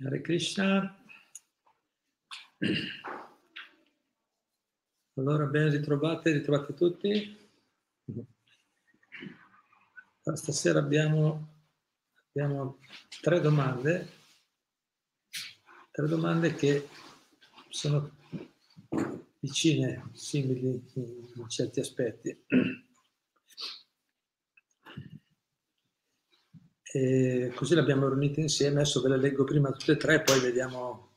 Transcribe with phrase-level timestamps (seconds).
[0.00, 0.96] Hare Krishna.
[5.14, 7.36] Allora, ben ritrovate, ritrovate tutti.
[10.34, 11.64] Stasera abbiamo,
[12.28, 12.78] abbiamo
[13.20, 14.08] tre domande,
[15.90, 16.88] tre domande che
[17.68, 18.18] sono
[19.40, 22.44] vicine, simili in certi aspetti.
[26.90, 30.40] E così le abbiamo riunite insieme, adesso ve le leggo prima tutte e tre, poi
[30.40, 31.12] vediamo,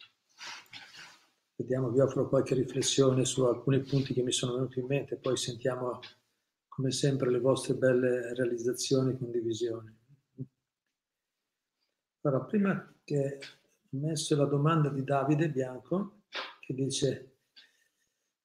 [1.56, 5.38] vediamo, vi offro qualche riflessione su alcuni punti che mi sono venuti in mente, poi
[5.38, 6.00] sentiamo
[6.68, 9.98] come sempre le vostre belle realizzazioni e condivisioni.
[12.24, 16.24] Allora, prima che ho messo la domanda di Davide Bianco,
[16.60, 17.28] che dice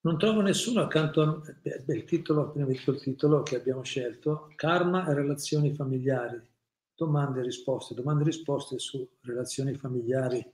[0.00, 1.43] non trovo nessuno accanto a
[1.84, 6.55] beh, il titolo, appena detto il titolo che abbiamo scelto, Karma e relazioni familiari
[6.97, 10.44] domande e risposte, domande e risposte su relazioni familiari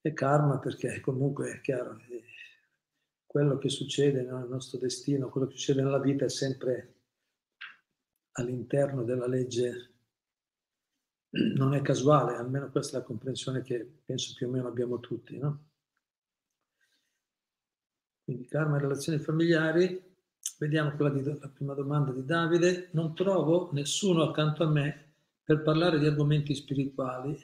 [0.00, 2.24] e karma, perché comunque è chiaro, eh,
[3.26, 6.94] quello che succede nel nostro destino, quello che succede nella vita è sempre
[8.32, 9.92] all'interno della legge,
[11.56, 15.36] non è casuale, almeno questa è la comprensione che penso più o meno abbiamo tutti.
[15.36, 15.64] No?
[18.24, 20.16] Quindi karma e relazioni familiari,
[20.58, 25.03] vediamo quella di, la prima domanda di Davide, non trovo nessuno accanto a me
[25.44, 27.38] per parlare di argomenti spirituali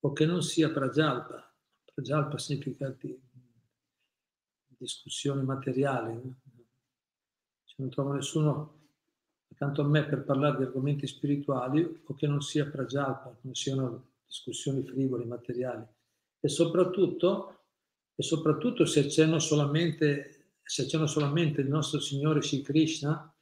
[0.00, 1.52] o che non sia prajalpa.
[1.92, 3.20] Prajalpa significa di
[4.78, 6.34] discussioni materiali.
[7.64, 8.82] Se non trovo nessuno
[9.50, 14.12] accanto a me per parlare di argomenti spirituali o che non sia prajalpa, non siano
[14.26, 15.84] discussioni frivole, materiali.
[16.38, 17.62] E soprattutto,
[18.14, 23.33] e soprattutto se accenno solamente, se accenno solamente il nostro Signore Sri Krishna,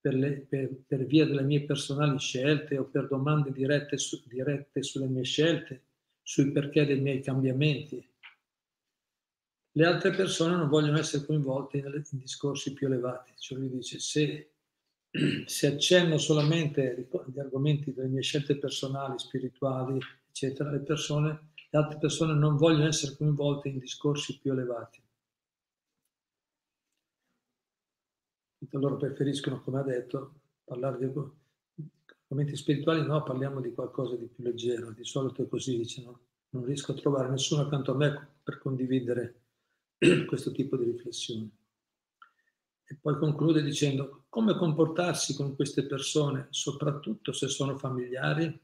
[0.00, 4.82] per, le, per, per, via delle mie personali scelte o per domande dirette, su, dirette
[4.82, 5.82] sulle mie scelte,
[6.22, 8.06] sui perché dei miei cambiamenti.
[9.72, 13.32] Le altre persone non vogliono essere coinvolte in, in discorsi più elevati.
[13.36, 14.50] Cioè lui dice, se,
[15.46, 19.98] se accenno solamente agli argomenti delle mie scelte personali, spirituali,
[20.28, 25.00] eccetera, le, persone, le altre persone non vogliono essere coinvolte in discorsi più elevati.
[28.70, 30.34] Loro preferiscono, come ha detto,
[30.64, 35.76] parlare di argomenti spirituali, no, parliamo di qualcosa di più leggero, di solito è così,
[35.76, 36.20] dice, no?
[36.50, 39.42] non riesco a trovare nessuno accanto a me per condividere
[40.26, 41.50] questo tipo di riflessioni.
[42.90, 48.60] E poi conclude dicendo come comportarsi con queste persone, soprattutto se sono familiari.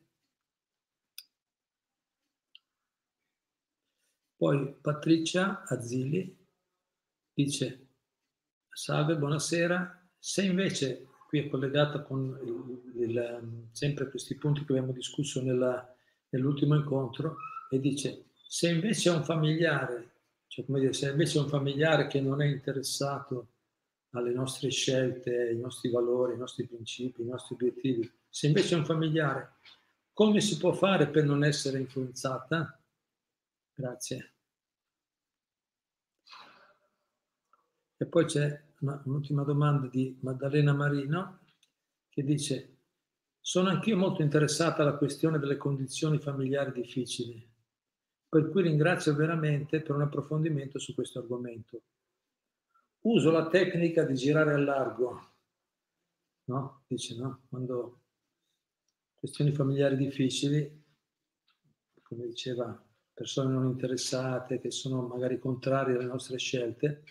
[4.36, 6.36] Poi Patricia Azzili
[7.34, 7.83] dice
[8.76, 10.10] Salve, buonasera.
[10.18, 15.40] Se invece, qui è collegata con il, il, ehm, sempre questi punti che abbiamo discusso
[15.40, 15.94] nella,
[16.30, 17.36] nell'ultimo incontro,
[17.70, 20.10] e dice, se invece è un familiare,
[20.48, 23.48] cioè come dire, se invece è un familiare che non è interessato
[24.10, 28.78] alle nostre scelte, ai nostri valori, ai nostri principi, ai nostri obiettivi, se invece è
[28.78, 29.52] un familiare,
[30.12, 32.76] come si può fare per non essere influenzata?
[33.72, 34.33] Grazie.
[38.04, 41.38] E poi c'è un'ultima domanda di Maddalena Marino
[42.10, 42.76] che dice
[43.40, 47.50] sono anch'io molto interessata alla questione delle condizioni familiari difficili,
[48.28, 51.82] per cui ringrazio veramente per un approfondimento su questo argomento.
[53.00, 55.20] Uso la tecnica di girare a largo,
[56.44, 56.84] no?
[56.86, 57.46] Dice, no?
[57.48, 58.02] Quando
[59.14, 60.84] questioni familiari difficili,
[62.02, 67.02] come diceva, persone non interessate, che sono magari contrarie alle nostre scelte,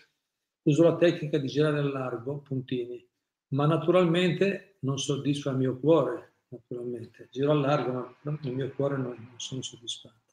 [0.64, 3.06] Uso la tecnica di girare a largo, puntini,
[3.48, 7.28] ma naturalmente non soddisfa il mio cuore, naturalmente.
[7.30, 10.32] Giro a largo, ma il mio cuore non, non sono soddisfatto.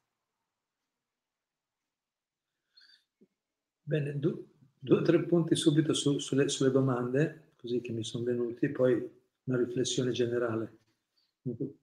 [3.83, 4.45] Bene, due,
[4.88, 8.94] o tre punti subito su, sulle, sulle, domande, così che mi sono venuti, poi
[9.44, 10.77] una riflessione generale,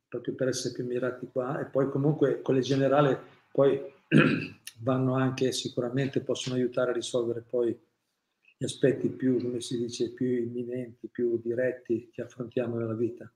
[0.09, 3.15] proprio per essere più mirati qua, e poi comunque quelle generali
[3.53, 3.79] poi
[4.81, 7.79] vanno anche sicuramente, possono aiutare a risolvere poi
[8.60, 13.32] gli aspetti più, come si dice, più imminenti, più diretti che affrontiamo nella vita.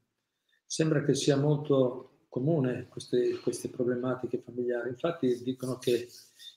[0.66, 4.88] Sembra che sia molto comune queste, queste problematiche familiari.
[4.88, 6.08] Infatti dicono che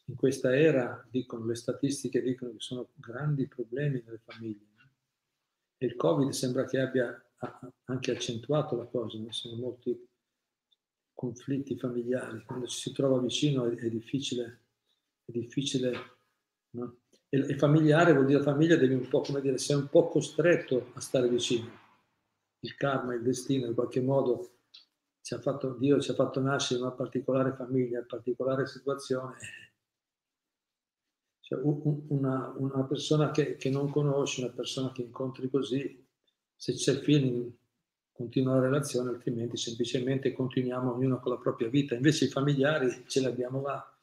[0.06, 4.65] in questa era, dicono le statistiche, dicono che sono grandi problemi nelle famiglie.
[5.77, 7.23] E il Covid sembra che abbia
[7.83, 10.07] anche accentuato la cosa, ci sono molti
[11.13, 14.63] conflitti familiari, quando ci si trova vicino è, difficile,
[15.23, 15.91] è difficile
[16.71, 17.00] no?
[17.30, 21.00] E, familiare vuol dire famiglia devi un po' come dire, sei un po' costretto a
[21.00, 21.83] stare vicino.
[22.60, 24.56] Il karma, il destino in qualche modo
[25.22, 29.36] ci ha fatto, Dio ci ha fatto nascere in una particolare famiglia, una particolare situazione.
[31.39, 36.04] Cioè, una, una, persona che, che, non conosci, una persona che incontri così,
[36.56, 37.51] se c'è feeling
[38.12, 41.95] continua la relazione, altrimenti semplicemente continuiamo ognuno con la propria vita.
[41.95, 43.94] Invece i familiari ce li abbiamo là,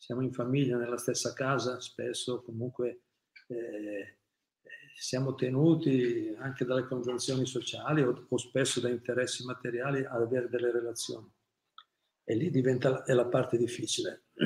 [0.00, 3.02] siamo in famiglia, nella stessa casa, spesso comunque
[3.48, 4.16] eh,
[4.96, 10.72] siamo tenuti anche dalle convenzioni sociali o, o, spesso da interessi materiali ad avere delle
[10.72, 11.30] relazioni.
[12.24, 14.28] E lì diventa è la parte difficile.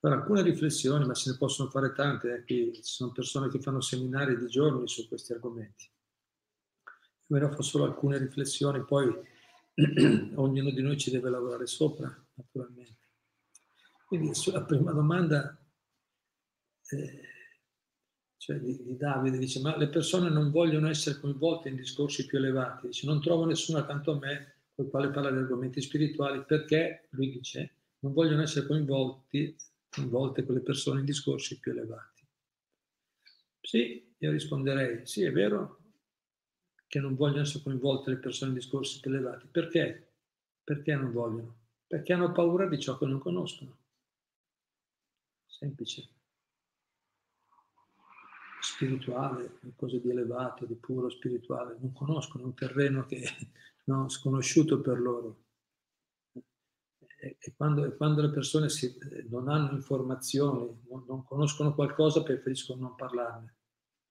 [0.00, 3.60] Per alcune riflessioni, ma se ne possono fare tante, eh, qui ci sono persone che
[3.60, 5.90] fanno seminari di giorni su questi argomenti.
[7.26, 9.14] Io ne ho solo alcune riflessioni, poi
[10.36, 13.01] ognuno di noi ci deve lavorare sopra, naturalmente.
[14.12, 15.58] Quindi sulla prima domanda,
[16.90, 17.20] eh,
[18.36, 22.36] cioè di, di, Davide, dice, ma le persone non vogliono essere coinvolte in discorsi più
[22.36, 26.44] elevati, dice, non trovo nessuno accanto a me con il quale parla di argomenti spirituali
[26.44, 29.56] perché, lui dice, non vogliono essere coinvolti,
[29.88, 32.26] coinvolte quelle persone in discorsi più elevati.
[33.62, 35.78] Sì, io risponderei, sì, è vero
[36.86, 39.46] che non vogliono essere coinvolte le persone in discorsi più elevati.
[39.50, 40.16] Perché?
[40.62, 41.60] Perché non vogliono?
[41.86, 43.80] Perché hanno paura di ciò che non conoscono.
[45.62, 46.08] Semplice
[48.58, 53.22] spirituale, qualcosa di elevato, di puro spirituale, non conoscono un terreno che
[53.86, 55.44] no, sconosciuto per loro.
[56.32, 58.96] E, quando, e quando, le persone si,
[59.28, 63.54] non hanno informazioni, non, non, conoscono qualcosa, preferiscono non parlarne.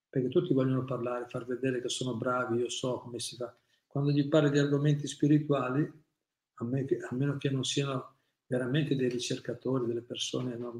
[0.09, 3.53] Perché tutti vogliono parlare, far vedere che sono bravi, io so come si fa.
[3.85, 9.09] Quando gli parli di argomenti spirituali, a, me, a meno che non siano veramente dei
[9.09, 10.71] ricercatori, delle persone no,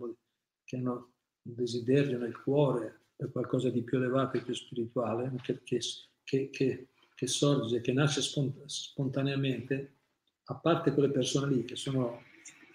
[0.72, 5.62] che hanno un desiderio nel cuore per qualcosa di più elevato e più spirituale, che,
[5.64, 9.98] che, che, che sorge, che nasce spontaneamente,
[10.46, 12.24] a parte quelle persone lì che sono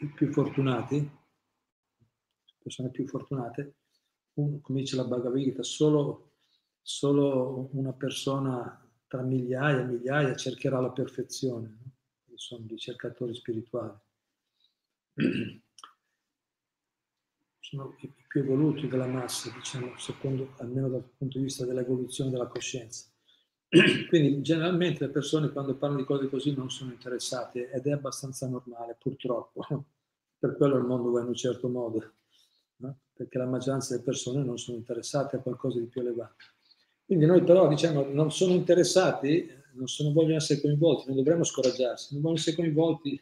[0.00, 1.10] i più fortunati,
[2.58, 3.76] persone più fortunate,
[4.34, 6.32] un, come dice la Bhagavad Gita, solo,
[6.82, 11.92] solo una persona tra migliaia e migliaia cercherà la perfezione, no?
[12.34, 13.98] sono ricercatori spirituali.
[17.68, 22.46] sono i più evoluti della massa, diciamo, secondo, almeno dal punto di vista dell'evoluzione della
[22.46, 23.06] coscienza.
[24.08, 28.46] Quindi generalmente le persone quando parlano di cose così non sono interessate ed è abbastanza
[28.46, 29.66] normale, purtroppo.
[30.38, 32.12] Per quello il mondo va in un certo modo,
[32.76, 32.98] no?
[33.14, 36.44] perché la maggioranza delle persone non sono interessate a qualcosa di più elevato.
[37.04, 42.12] Quindi noi però diciamo non sono interessati, non sono, vogliono essere coinvolti, non dovremmo scoraggiarsi,
[42.12, 43.20] non vogliono essere coinvolti,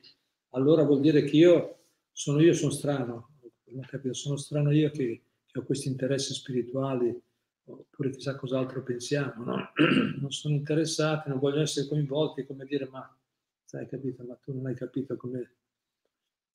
[0.51, 1.79] allora vuol dire che io
[2.11, 3.34] sono io, sono strano,
[3.75, 7.21] non capito, sono strano io che, che, ho questi interessi spirituali
[7.67, 9.73] oppure chissà cos'altro pensiamo, no?
[10.21, 13.17] non sono interessati, non voglio essere coinvolti, come dire, ma
[13.65, 15.57] sai capito, ma tu non hai capito come,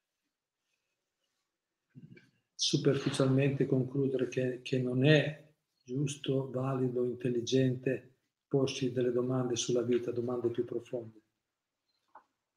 [2.54, 5.50] superficialmente concludere che, che non è
[5.84, 8.08] giusto, valido, intelligente
[8.46, 11.20] porsi delle domande sulla vita, domande più profonde.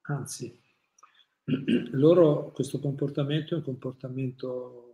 [0.08, 0.62] Anzi,
[1.92, 4.86] loro questo comportamento è un comportamento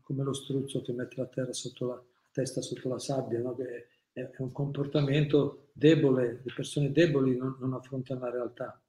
[0.00, 3.54] come lo struzzo che mette la, terra sotto la, testa sotto la sabbia, no?
[3.56, 8.80] è, è, un comportamento debole, le persone deboli non, non, affrontano la realtà,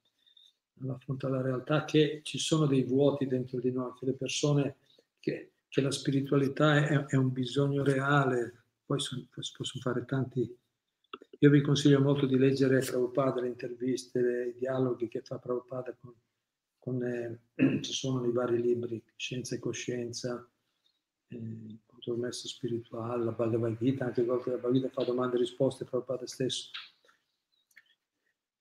[0.76, 4.78] non affrontano la realtà che ci sono dei vuoti dentro di noi, che le persone,
[5.20, 10.58] che, che la spiritualità è, è, un bisogno reale, poi si possono fare tanti
[11.44, 16.14] io vi consiglio molto di leggere Prabhupada, le interviste, i dialoghi che fa Prabhupada con,
[16.80, 17.38] con eh,
[17.84, 20.50] ci sono nei vari libri, Scienza e Coscienza,
[21.28, 25.40] eh, Contromesso Spirituale, la Bhagavad Gita, anche a volte la Bhagavad Gita fa domande e
[25.40, 26.70] risposte Prabhupada stesso.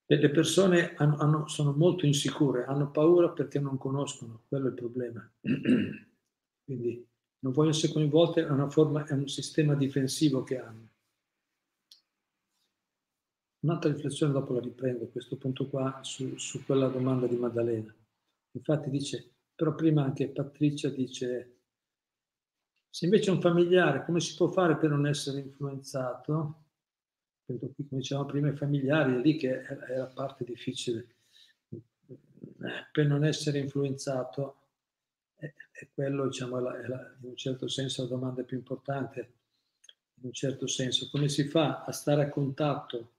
[0.05, 4.71] E le persone hanno, hanno, sono molto insicure, hanno paura perché non conoscono, quello è
[4.71, 5.33] il problema.
[6.65, 7.09] Quindi
[7.39, 10.91] non vogliono essere coinvolte, è forma, è un sistema difensivo che hanno.
[13.63, 17.95] Un'altra riflessione dopo la riprendo, questo punto qua, su, su quella domanda di Maddalena.
[18.53, 21.61] Infatti dice, però prima anche Patrizia dice,
[22.91, 26.57] se invece è un familiare, come si può fare per non essere influenzato?
[27.45, 31.17] come dicevamo prima, i familiari, è lì che è la parte difficile.
[32.91, 34.57] Per non essere influenzato,
[35.35, 38.57] è, è quello, diciamo, è la, è la, in un certo senso la domanda più
[38.57, 39.33] importante,
[40.15, 41.09] in un certo senso.
[41.11, 43.12] Come si fa a stare a contatto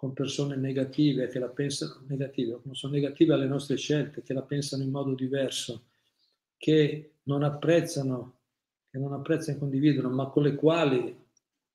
[0.00, 4.82] con persone negative che la pensano negative, sono negative alle nostre scelte, che la pensano
[4.82, 5.88] in modo diverso,
[6.56, 8.38] che non apprezzano,
[8.88, 11.14] che non apprezzano e condividono, ma con le quali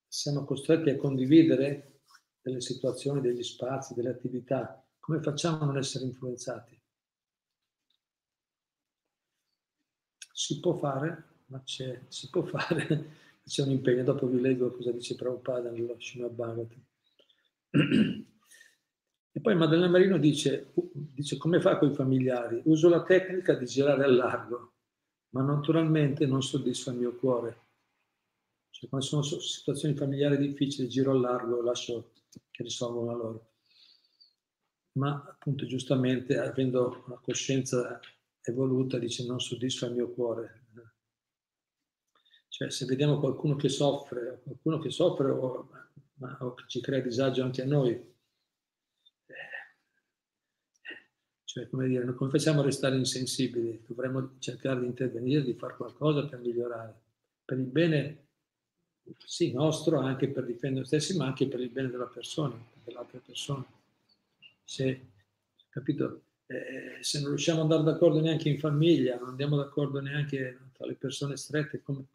[0.07, 1.99] siamo costretti a condividere
[2.41, 6.81] delle situazioni, degli spazi, delle attività, come facciamo a non essere influenzati?
[10.33, 13.09] Si può fare, ma c'è, si può fare,
[13.45, 14.01] c'è un impegno.
[14.01, 16.94] Dopo vi leggo cosa dice Prabhupada nello Srimad.
[19.31, 22.61] E poi Maddalena Marino dice, dice come fa con i familiari?
[22.65, 24.75] Uso la tecnica di girare al largo,
[25.31, 27.63] ma naturalmente non soddisfa il mio cuore.
[28.69, 32.13] Cioè, quando sono situazioni familiari difficili, giro al largo lascio
[32.49, 33.53] che risolvono loro.
[34.93, 37.99] Ma appunto, giustamente, avendo una coscienza
[38.41, 40.63] evoluta, dice non soddisfa il mio cuore.
[42.47, 45.69] Cioè, se vediamo qualcuno che soffre, qualcuno che soffre o,
[46.15, 48.13] ma, ci crea disagio anche a noi, eh,
[51.43, 53.83] cioè, come dire, come facciamo a restare insensibili?
[53.85, 57.01] Dovremmo cercare di intervenire, di fare qualcosa per migliorare,
[57.43, 58.23] per il bene
[59.25, 63.19] sì, nostro anche per difendere noi stessi, ma anche per il bene della persona, dell'altra
[63.23, 63.65] persona.
[64.63, 65.07] Se,
[65.69, 70.59] capito, eh, se non riusciamo ad andare d'accordo neanche in famiglia, non andiamo d'accordo neanche
[70.73, 72.05] tra le persone strette, come,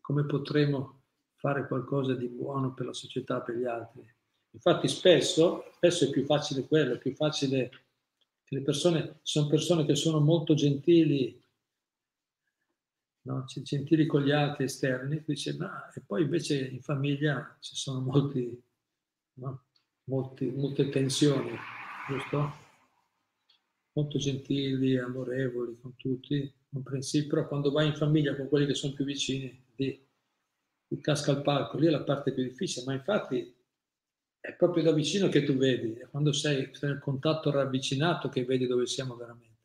[0.00, 1.03] come potremo
[1.44, 4.02] fare qualcosa di buono per la società, per gli altri?
[4.52, 7.68] Infatti spesso, spesso è più facile quello, è più facile
[8.42, 11.38] che le persone, sono persone che sono molto gentili,
[13.26, 13.44] no?
[13.46, 18.62] gentili con gli altri esterni, dice, no, e poi invece in famiglia ci sono molti,
[19.34, 19.64] no?
[20.04, 21.50] molti, molte tensioni,
[22.08, 22.62] giusto?
[23.92, 28.94] Molto gentili, amorevoli con tutti, comprensibili, però quando vai in famiglia con quelli che sono
[28.94, 30.03] più vicini, lì,
[30.86, 33.54] ti casca il palco, lì è la parte più difficile, ma infatti
[34.40, 38.66] è proprio da vicino che tu vedi, è quando sei nel contatto ravvicinato che vedi
[38.66, 39.62] dove siamo veramente.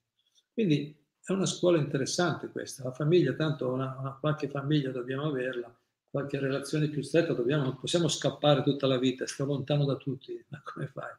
[0.53, 2.83] Quindi è una scuola interessante questa.
[2.83, 5.77] La famiglia, tanto una, una, qualche famiglia dobbiamo averla,
[6.09, 10.41] qualche relazione più stretta dobbiamo, non possiamo scappare tutta la vita, sto lontano da tutti,
[10.47, 11.13] ma come fai?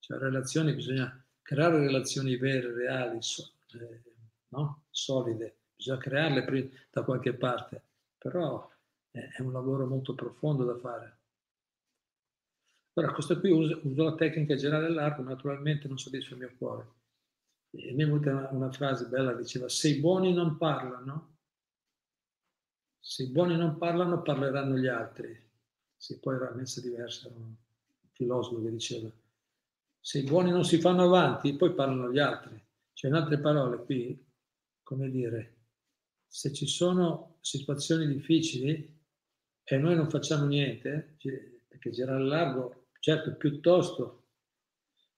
[0.00, 4.02] Cioè, relazioni, bisogna creare relazioni vere, reali, so, eh,
[4.48, 4.82] no?
[4.90, 7.82] solide, bisogna crearle da qualche parte,
[8.18, 8.68] però
[9.20, 11.18] è un lavoro molto profondo da fare.
[12.94, 16.92] Allora, questo qui uso, uso la tecnica generale all'arco, naturalmente non soddisfa il mio cuore
[17.70, 21.36] e mi è venuta una, una frase bella, diceva, se i buoni non parlano,
[23.00, 25.42] se i buoni non parlano, parleranno gli altri.
[25.96, 27.54] Se poi era messa diversa, era un
[28.12, 29.10] filosofo che diceva,
[29.98, 32.62] se i buoni non si fanno avanti, poi parlano gli altri.
[32.92, 34.24] Cioè, in altre parole, qui,
[34.82, 35.56] come dire,
[36.26, 38.93] se ci sono situazioni difficili
[39.64, 41.16] e noi non facciamo niente,
[41.66, 44.26] perché girare al largo, certo, piuttosto,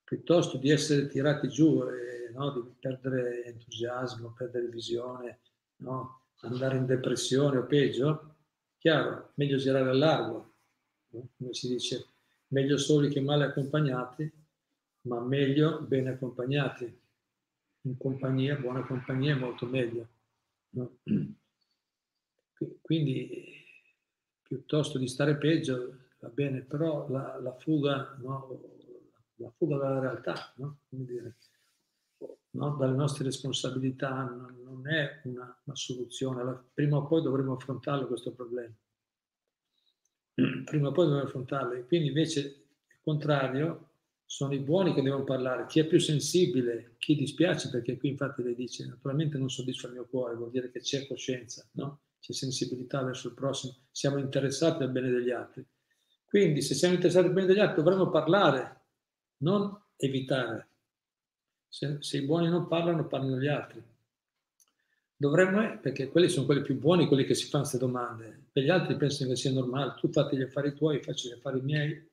[0.05, 2.51] piuttosto di essere tirati giù e no?
[2.53, 5.41] di perdere entusiasmo, perdere visione,
[5.79, 6.27] no?
[6.43, 8.37] andare in depressione o peggio,
[8.79, 10.55] chiaro, meglio girare al largo,
[11.09, 11.29] no?
[11.37, 12.07] come si dice,
[12.49, 14.31] meglio soli che male accompagnati,
[15.03, 17.01] ma meglio bene accompagnati.
[17.83, 20.09] In compagnia, buona compagnia è molto meglio.
[22.81, 23.56] Quindi,
[24.47, 28.61] piuttosto di stare peggio, va bene, però la, la fuga, no?
[29.37, 30.79] la fuga dalla realtà, no?
[30.89, 31.37] dire,
[32.51, 32.77] no?
[32.77, 36.65] dalle nostre responsabilità non, è una, una, soluzione.
[36.73, 38.75] Prima o poi dovremo affrontarlo questo problema.
[40.65, 41.85] Prima o poi dovremo affrontarlo.
[41.87, 43.91] Quindi invece il contrario
[44.25, 45.67] sono i buoni che devono parlare.
[45.67, 49.95] Chi è più sensibile, chi dispiace, perché qui infatti lei dice naturalmente non soddisfa il
[49.95, 52.01] mio cuore, vuol dire che c'è coscienza, no?
[52.27, 55.65] C'è sensibilità verso il prossimo, siamo interessati al bene degli altri.
[56.25, 58.81] Quindi se siamo interessati al bene degli altri dovremmo parlare,
[59.39, 60.69] non evitare.
[61.69, 63.81] Se, se, i buoni non parlano, parlano gli altri.
[65.15, 68.47] Dovremmo, eh, perché quelli sono quelli più buoni, quelli che si fanno queste domande.
[68.51, 71.61] Per gli altri pensano che sia normale, tu fatti gli affari tuoi, faccio gli affari
[71.61, 72.11] miei,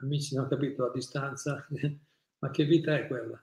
[0.00, 1.64] amici non ho capito a distanza,
[2.40, 3.40] ma che vita è quella?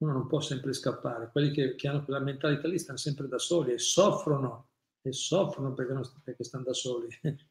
[0.00, 1.30] Uno non può sempre scappare.
[1.30, 4.69] Quelli che, che hanno quella mentalità lì stanno sempre da soli e soffrono,
[5.02, 7.08] e soffrono perché, non, perché stanno da soli.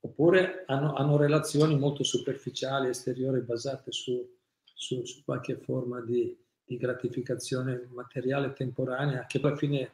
[0.00, 6.76] Oppure hanno, hanno, relazioni molto superficiali, esteriori, basate su, su, su qualche forma di, di
[6.76, 9.92] gratificazione materiale temporanea che alla fine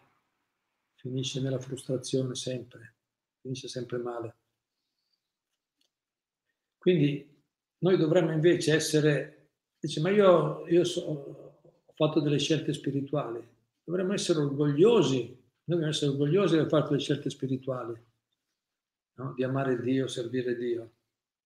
[0.97, 2.95] finisce nella frustrazione sempre,
[3.41, 4.35] finisce sempre male.
[6.77, 7.29] Quindi
[7.79, 11.03] noi dovremmo invece essere, dice, ma io, io so,
[11.87, 13.47] ho fatto delle scelte spirituali,
[13.85, 15.40] dovremmo essere orgogliosi,
[15.71, 17.95] noi dobbiamo essere orgogliosi di aver fatto le scelte spirituali,
[19.15, 19.33] no?
[19.35, 20.95] di amare Dio, servire Dio.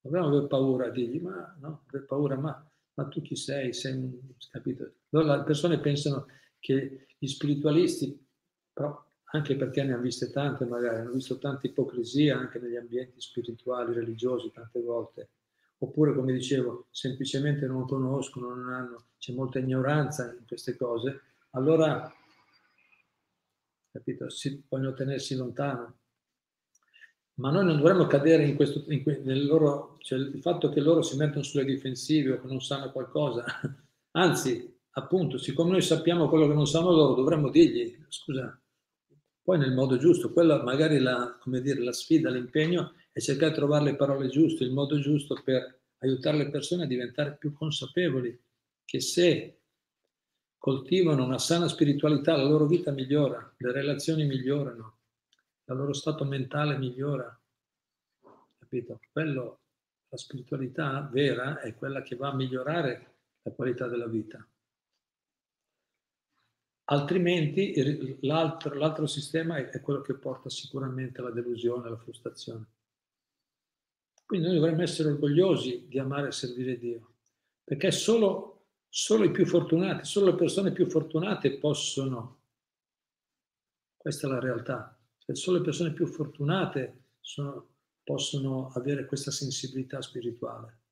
[0.00, 3.74] Dobbiamo avere paura, dirgli, ma no, aver paura, ma, ma tu chi sei?
[3.74, 4.18] sei
[4.50, 4.92] capito?
[5.10, 6.26] Allora le persone pensano
[6.58, 8.26] che gli spiritualisti,
[8.72, 9.02] però
[9.32, 13.92] anche perché ne hanno viste tante magari, hanno visto tanta ipocrisia anche negli ambienti spirituali,
[13.92, 15.30] religiosi tante volte,
[15.78, 22.10] oppure come dicevo, semplicemente non conoscono, non hanno, c'è molta ignoranza in queste cose, allora
[23.94, 25.98] capito, si vogliono tenersi lontano.
[27.34, 31.02] Ma noi non dovremmo cadere in questo, in nel loro, cioè il fatto che loro
[31.02, 33.44] si mettono sulle difensive o che non sanno qualcosa,
[34.12, 38.60] anzi, appunto, siccome noi sappiamo quello che non sanno loro, dovremmo dirgli, scusa,
[39.42, 43.84] poi nel modo giusto, quella magari la, dire, la sfida, l'impegno è cercare di trovare
[43.84, 48.40] le parole giuste, il modo giusto per aiutare le persone a diventare più consapevoli
[48.84, 49.60] che se
[50.64, 54.96] coltivano una sana spiritualità la loro vita migliora, le relazioni migliorano,
[55.66, 57.38] il loro stato mentale migliora.
[58.56, 58.98] Capito?
[59.12, 59.60] Quello,
[60.08, 64.42] la spiritualità vera è quella che va a migliorare la qualità della vita.
[66.84, 72.64] Altrimenti l'altro, l'altro sistema è, quello che porta sicuramente alla delusione, alla frustrazione.
[74.24, 77.16] Quindi noi dovremmo essere orgogliosi di amare e servire Dio,
[77.62, 78.53] perché solo,
[78.96, 82.42] solo i più fortunati, solo le persone più fortunate possono,
[83.96, 87.70] questa è la realtà, cioè solo le persone più fortunate sono,
[88.04, 90.82] possono avere questa sensibilità spirituale.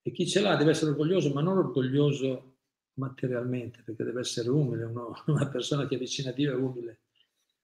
[0.00, 2.60] E chi ce l'ha deve essere orgoglioso, ma non orgoglioso
[2.94, 7.00] materialmente, perché deve essere umile, uno, una persona che è vicina a Dio è umile,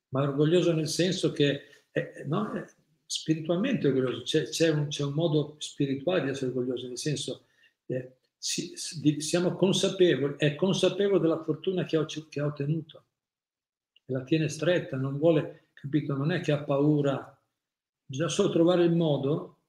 [0.09, 2.66] ma orgoglioso nel senso che è, no, è
[3.06, 7.47] spiritualmente orgoglioso, c'è, c'è, un, c'è, un, modo spirituale di essere orgoglioso, nel senso
[7.87, 13.07] eh, si, si, siamo consapevoli, è consapevole della fortuna che, ho, che ha ottenuto,
[14.09, 17.43] la tiene stretta, non vuole, capito, non è che ha paura,
[18.04, 19.61] bisogna solo trovare il modo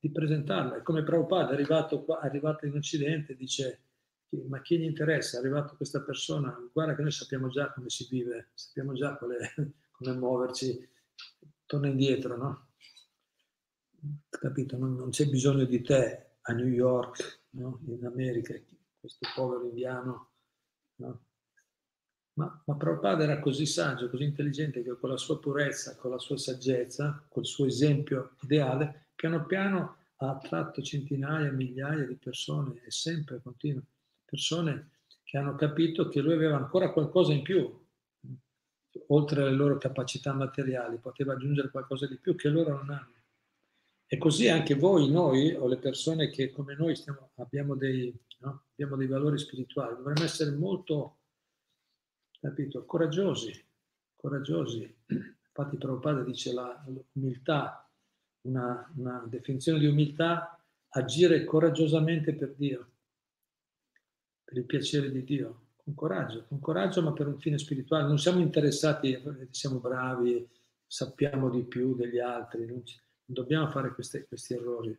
[0.00, 0.78] di presentarla.
[0.78, 3.82] È come Prabhupada è arrivato, qua, è arrivato in Occidente, dice
[4.48, 5.36] ma chi gli interessa?
[5.36, 9.54] È arrivato questa persona, guarda che noi sappiamo già come si vive, sappiamo già quale,
[9.92, 10.88] come muoverci,
[11.64, 12.70] torna indietro, no?
[14.28, 14.76] Capito?
[14.76, 17.80] Non, non, c'è bisogno di te a New York, no?
[17.86, 18.54] in America,
[18.98, 20.30] questo povero indiano,
[20.96, 21.20] no?
[22.34, 26.18] Ma, ma Prabhupada era così saggio, così intelligente che con la sua purezza, con la
[26.18, 32.90] sua saggezza, col suo esempio ideale, piano piano ha attratto centinaia, migliaia di persone e
[32.90, 33.82] sempre continua
[34.24, 34.90] persone
[35.22, 37.84] che hanno capito che lui aveva ancora qualcosa in più,
[39.08, 43.14] oltre alle loro capacità materiali, poteva aggiungere qualcosa di più che loro non hanno.
[44.06, 48.66] E così anche voi, noi, o le persone che come noi stiamo, abbiamo, dei, no?
[48.72, 51.18] abbiamo dei valori spirituali, dovremmo essere molto,
[52.40, 53.52] capito, coraggiosi,
[54.14, 54.96] coraggiosi.
[55.06, 57.90] Infatti Prabhupada dice la, l'umiltà,
[58.42, 60.56] una, una definizione di umiltà,
[60.90, 62.90] agire coraggiosamente per Dio
[64.46, 68.06] per il piacere di Dio, con coraggio, con coraggio ma per un fine spirituale.
[68.06, 70.48] Non siamo interessati, siamo bravi,
[70.86, 74.96] sappiamo di più degli altri, non, ci, dobbiamo fare queste, questi errori.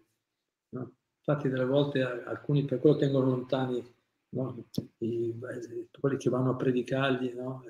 [0.69, 0.95] No?
[1.17, 3.95] Infatti delle volte alcuni per quello tengono lontani
[4.29, 4.65] no?
[4.99, 5.39] I,
[5.99, 7.63] quelli che vanno a predicargli, no?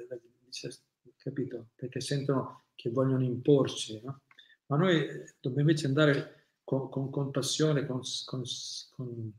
[1.15, 1.67] capito?
[1.75, 4.01] Perché sentono che vogliono imporsi.
[4.03, 4.21] No?
[4.67, 5.07] Ma noi
[5.39, 8.43] dobbiamo invece andare con, con compassione, con, con,
[8.91, 9.33] con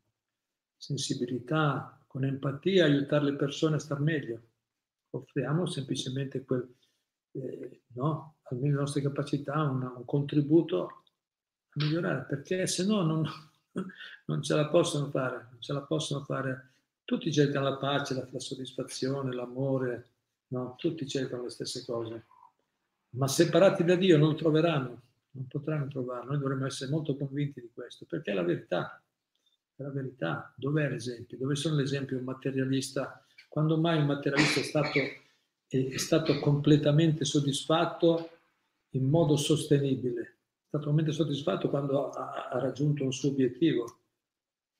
[0.76, 4.42] sensibilità, con empatia aiutare le persone a star meglio.
[5.10, 6.74] Offriamo semplicemente quel,
[7.32, 11.02] eh, no, almeno le nostre capacità, una, un contributo
[11.78, 13.28] migliorare, perché se no non,
[14.26, 16.70] non, ce la possono fare, non ce la possono fare.
[17.04, 20.08] Tutti cercano la pace, la, la soddisfazione, l'amore,
[20.48, 20.74] no?
[20.76, 22.26] tutti cercano le stesse cose,
[23.10, 26.32] ma separati da Dio non troveranno, non potranno trovarlo.
[26.32, 29.02] Noi dovremmo essere molto convinti di questo, perché è la verità
[29.78, 30.52] è la verità.
[30.56, 31.38] Dov'è l'esempio?
[31.38, 33.24] Dove sono l'esempio un materialista?
[33.48, 34.98] Quando mai un materialista è stato,
[35.68, 38.30] è stato completamente soddisfatto
[38.90, 40.37] in modo sostenibile?
[40.68, 44.00] Stato soddisfatto quando ha, ha raggiunto un suo obiettivo.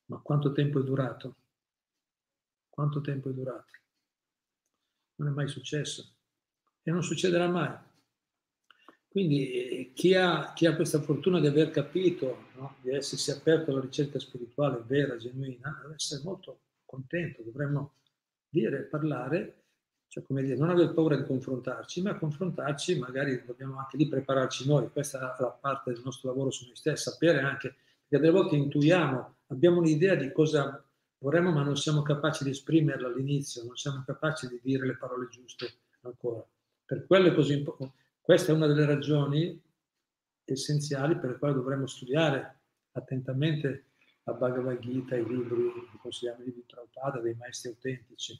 [0.06, 1.36] Ma quanto tempo è durato?
[2.68, 3.72] Quanto tempo è durato?
[5.16, 6.14] Non è mai successo
[6.82, 7.74] e non succederà mai.
[9.08, 12.76] Quindi eh, chi ha, chi ha, questa fortuna di aver capito, no?
[12.82, 17.94] di essersi aperto alla ricerca spirituale vera, genuina, deve essere molto contento, dovremmo
[18.46, 19.67] dire, parlare,
[20.08, 24.66] cioè come dire, non aver paura di confrontarci, ma confrontarci magari dobbiamo anche lì prepararci
[24.66, 27.76] noi, questa è la parte del nostro lavoro su noi stessi, sapere anche,
[28.08, 30.82] perché delle volte intuiamo, abbiamo un'idea di cosa
[31.18, 35.28] vorremmo, ma non siamo capaci di esprimerla all'inizio, non siamo capaci di dire le parole
[35.28, 36.44] giuste ancora.
[36.84, 37.94] Per quello è così importante.
[38.20, 39.60] Questa è una delle ragioni
[40.44, 42.60] essenziali per le quali dovremmo studiare
[42.92, 43.84] attentamente
[44.24, 48.38] la Bhagavad Gita, i libri, consigliamo i libri di Prabhupada, dei maestri autentici,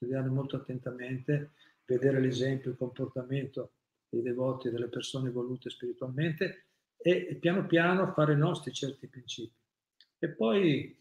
[0.00, 1.52] studiare molto attentamente,
[1.84, 3.72] vedere l'esempio, il comportamento
[4.08, 9.54] dei devoti delle persone evolute spiritualmente e piano piano fare nostri certi principi.
[10.18, 10.98] E poi,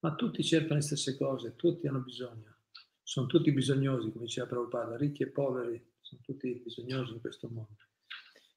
[0.00, 2.56] ma tutti cercano le stesse cose, tutti hanno bisogno,
[3.02, 7.76] sono tutti bisognosi, come diceva Prabhupada, ricchi e poveri, sono tutti bisognosi in questo mondo.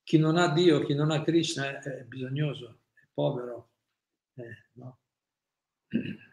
[0.01, 3.71] Chi non ha Dio, chi non ha Krishna è bisognoso, è povero,
[4.35, 4.99] eh, no?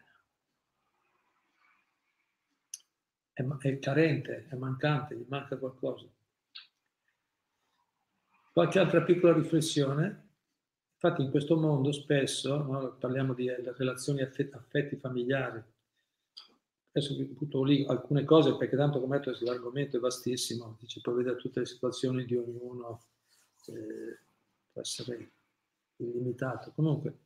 [3.41, 6.05] è, è carente, è mancante, gli manca qualcosa.
[8.51, 10.29] Qualche altra piccola riflessione.
[10.93, 15.63] Infatti in questo mondo spesso no, parliamo di relazioni affetti, affetti familiari.
[16.93, 21.13] Adesso vi butto lì alcune cose perché tanto come detto l'argomento è vastissimo, ci può
[21.13, 23.01] vedere tutte le situazioni di ognuno,
[23.67, 24.19] eh,
[24.71, 25.31] può essere
[25.95, 26.71] illimitato.
[26.75, 27.17] Comunque,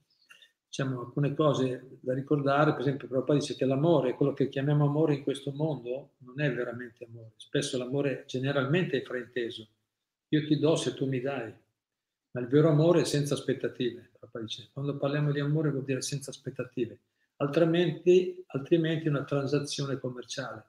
[0.75, 5.15] diciamo, alcune cose da ricordare, per esempio Prabhupada dice che l'amore, quello che chiamiamo amore
[5.15, 7.31] in questo mondo, non è veramente amore.
[7.37, 9.65] Spesso l'amore generalmente è frainteso.
[10.29, 11.53] Io ti do se tu mi dai,
[12.31, 14.09] ma il vero amore è senza aspettative.
[14.19, 16.99] Prabhupada dice, quando parliamo di amore vuol dire senza aspettative,
[17.37, 20.65] altrimenti, altrimenti è una transazione commerciale.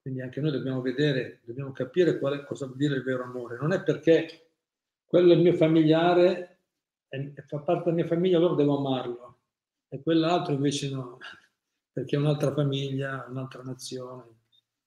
[0.00, 3.58] Quindi anche noi dobbiamo vedere, dobbiamo capire qual è, cosa vuol dire il vero amore.
[3.60, 4.52] Non è perché
[5.04, 6.57] quello è il mio familiare
[7.08, 9.38] e, fa parte della mia famiglia, allora devo amarlo.
[9.88, 11.18] E quell'altro invece no,
[11.92, 14.24] perché è un'altra famiglia, un'altra nazione,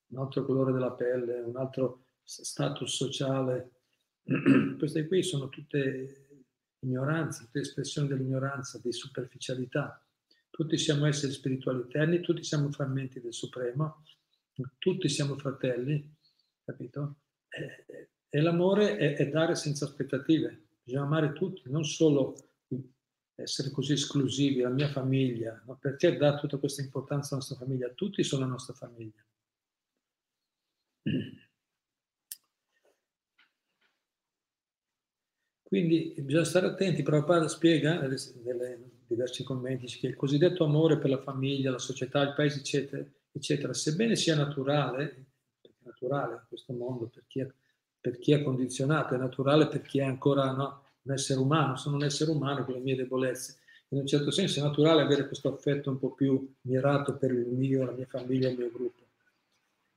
[0.07, 3.71] un altro colore della pelle, un altro status sociale.
[4.77, 6.45] Queste qui sono tutte
[6.79, 10.03] ignoranze, tutte espressioni dell'ignoranza, di superficialità.
[10.49, 14.03] Tutti siamo esseri spirituali eterni, tutti siamo frammenti del Supremo,
[14.77, 16.13] tutti siamo fratelli,
[16.63, 17.15] capito?
[17.47, 22.35] E, e l'amore è, è dare senza aspettative bisogna amare tutti, non solo
[23.35, 27.89] essere così esclusivi, la mia famiglia, ma perché dà tutta questa importanza alla nostra famiglia?
[27.89, 29.23] Tutti sono la nostra famiglia.
[35.63, 41.21] Quindi bisogna stare attenti, Prabhupada spiega nei diversi commenti che il cosiddetto amore per la
[41.21, 45.27] famiglia, la società, il paese, eccetera, eccetera, sebbene sia naturale,
[45.61, 47.49] perché è naturale in questo mondo per chi è
[48.01, 51.95] per chi è condizionato, è naturale per chi è ancora no, un essere umano, sono
[51.95, 53.59] un essere umano con le mie debolezze.
[53.89, 57.47] In un certo senso è naturale avere questo affetto un po' più mirato per il
[57.47, 59.03] mio, la mia famiglia, il mio gruppo.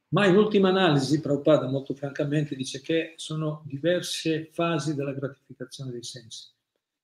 [0.08, 6.04] Ma in ultima analisi, Prabhupada molto francamente dice che sono diverse fasi della gratificazione dei
[6.04, 6.48] sensi,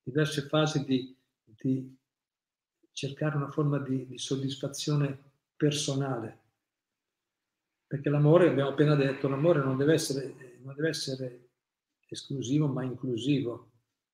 [0.03, 1.97] diverse fasi di, di
[2.93, 5.19] cercare una forma di, di soddisfazione
[5.57, 6.39] personale.
[7.87, 11.49] Perché l'amore, abbiamo appena detto, l'amore non deve essere non deve essere
[12.09, 13.71] esclusivo ma inclusivo,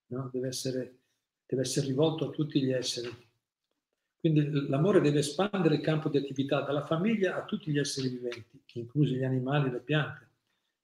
[0.08, 0.28] no?
[0.32, 0.98] deve, essere,
[1.46, 3.10] deve essere rivolto a tutti gli esseri.
[4.18, 8.60] Quindi l'amore deve espandere il campo di attività dalla famiglia a tutti gli esseri viventi,
[8.74, 10.28] inclusi gli animali e le piante.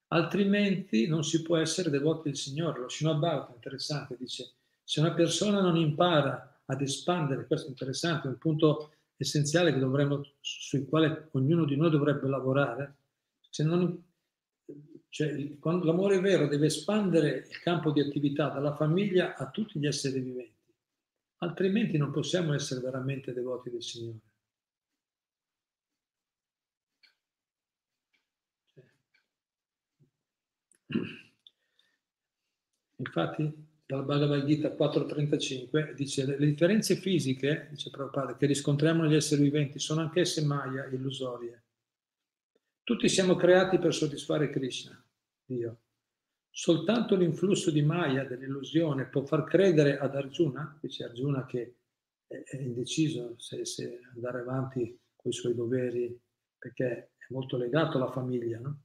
[0.09, 2.81] Altrimenti non si può essere devoti del Signore.
[2.81, 4.53] Lo Shinobhata, interessante, dice,
[4.85, 10.23] se una persona non impara ad espandere, questo è interessante, è un punto essenziale dovremmo,
[10.41, 12.97] sul quale ognuno di noi dovrebbe lavorare,
[13.49, 14.03] se non
[15.13, 20.21] cioè, l'amore vero deve espandere il campo di attività dalla famiglia a tutti gli esseri
[20.21, 20.73] viventi,
[21.41, 24.21] altrimenti non possiamo essere veramente devoti del Signore.
[32.97, 33.53] Infatti,
[33.85, 39.79] dalla Bhagavad Gita 4.35 dice le differenze fisiche, dice Prabhupada, che riscontriamo negli esseri viventi
[39.79, 41.65] sono anch'esse maya, illusorie.
[42.83, 45.02] Tutti siamo creati per soddisfare Krishna.
[45.55, 45.81] Dio.
[46.51, 51.77] Soltanto l'influsso di Maya, dell'illusione, può far credere ad Arjuna, dice Arjuna che
[52.27, 56.19] è indeciso se, se andare avanti con i suoi doveri,
[56.59, 58.83] perché è molto legato alla famiglia, no?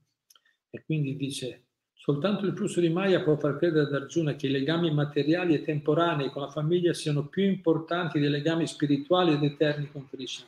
[0.70, 4.50] E quindi dice, soltanto il flusso di Maya può far credere ad Arjuna che i
[4.50, 9.90] legami materiali e temporanei con la famiglia siano più importanti dei legami spirituali ed eterni
[9.90, 10.46] con Krishna.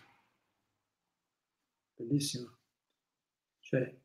[1.96, 2.56] Bellissimo.
[3.60, 3.99] Cioè,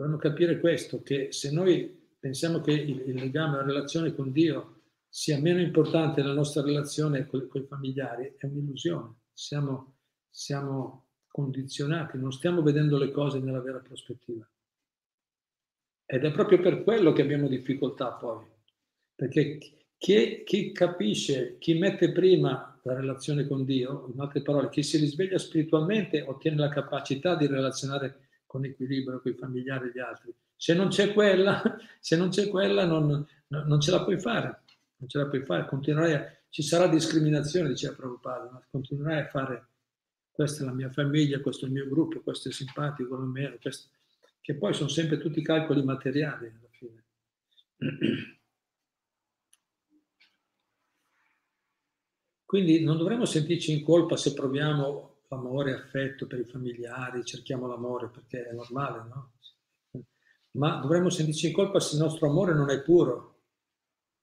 [0.00, 4.80] Dovremmo capire questo, che se noi pensiamo che il, il legame, la relazione con Dio
[5.06, 9.16] sia meno importante della nostra relazione con, i familiari, è un'illusione.
[9.34, 9.96] Siamo,
[10.30, 14.50] siamo condizionati, non stiamo vedendo le cose nella vera prospettiva.
[16.06, 18.46] Ed è proprio per quello che abbiamo difficoltà poi,
[19.14, 19.58] perché
[19.98, 24.96] che chi capisce, chi mette prima la relazione con Dio, in altre parole, chi si
[24.96, 30.34] risveglia spiritualmente ottiene la capacità di relazionare con equilibrio con i familiari e gli altri.
[30.56, 31.62] Se non c'è quella,
[32.00, 34.62] se non c'è quella non, non ce la puoi fare,
[34.96, 39.28] non ce la puoi fare, continuerai a, ci sarà discriminazione, diceva Prabhupada, ma continuerai a
[39.28, 39.68] fare
[40.32, 43.56] questa è la mia famiglia, questo è il mio gruppo, questo è simpatico, non meno,
[43.60, 43.88] questo,
[44.40, 47.04] che poi sono sempre tutti calcoli materiali alla fine.
[52.44, 57.66] Quindi non dovremmo sentirci in colpa se proviamo amore e affetto per i familiari, cerchiamo
[57.66, 59.32] l'amore perché è normale, no?
[60.52, 63.42] Ma dovremmo sentirci in colpa se il nostro amore non è puro,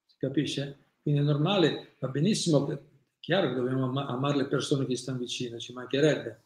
[0.05, 0.95] si capisce?
[1.01, 2.77] Quindi è normale, va benissimo, è
[3.19, 6.43] chiaro che dobbiamo am- amare le persone che stanno vicino, ci mancherebbe.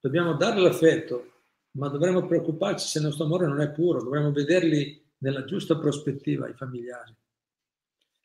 [0.00, 1.32] Dobbiamo dare l'affetto,
[1.72, 6.48] ma dovremmo preoccuparci se il nostro amore non è puro, dovremmo vederli nella giusta prospettiva,
[6.48, 7.14] i familiari.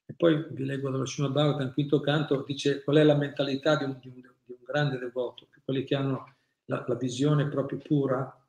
[0.08, 3.84] E poi vi leggo dallo Srimad Bhagavatam, quinto canto, dice qual è la mentalità di
[3.84, 8.48] un, di un, di un grande devoto, quelli che hanno la, la visione proprio pura.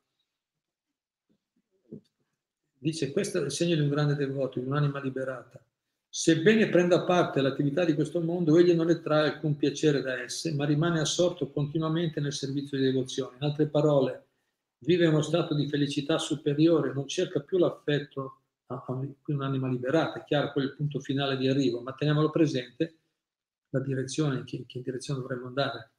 [2.79, 5.61] Dice questo è il segno di un grande devoto, di un'anima liberata.
[6.09, 10.53] Sebbene prenda parte all'attività di questo mondo, egli non ne trae alcun piacere da esse,
[10.53, 13.35] ma rimane assorto continuamente nel servizio di devozione.
[13.37, 14.25] In altre parole,
[14.79, 18.83] vive uno stato di felicità superiore, non cerca più l'affetto a
[19.25, 20.19] un'anima liberata.
[20.19, 22.97] È chiaro, il punto finale di arrivo, ma teniamolo presente
[23.77, 25.91] la direzione, in che, che direzione dovremmo andare.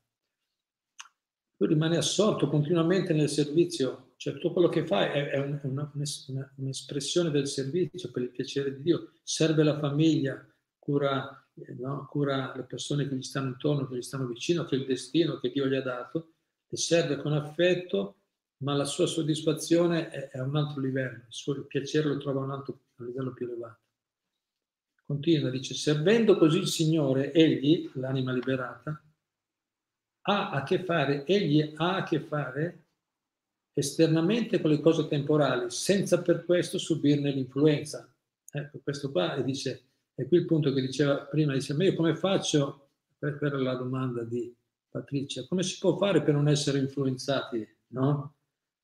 [1.56, 5.92] Lui rimane assorto continuamente nel servizio cioè tutto quello che fai è, è una, una,
[6.26, 10.44] una, un'espressione del servizio per il piacere di Dio, serve la famiglia,
[10.76, 12.04] cura, eh, no?
[12.10, 15.52] cura le persone che gli stanno intorno, che gli stanno vicino, che il destino che
[15.52, 16.32] Dio gli ha dato,
[16.66, 18.16] le serve con affetto,
[18.64, 22.40] ma la sua soddisfazione è, è a un altro livello, il suo piacere lo trova
[22.40, 23.78] a un altro a un livello più elevato.
[25.08, 29.02] Continua, dice, servendo così il Signore, egli, l'anima liberata,
[30.26, 32.84] ha a che fare, egli ha a che fare
[33.72, 38.06] esternamente con le cose temporali, senza per questo subirne l'influenza.
[38.50, 41.94] Ecco, questo qua e dice, è qui il punto che diceva prima, dice, ma io
[41.94, 44.54] come faccio, per, per la domanda di
[44.90, 48.34] Patrizia, come si può fare per non essere influenzati no?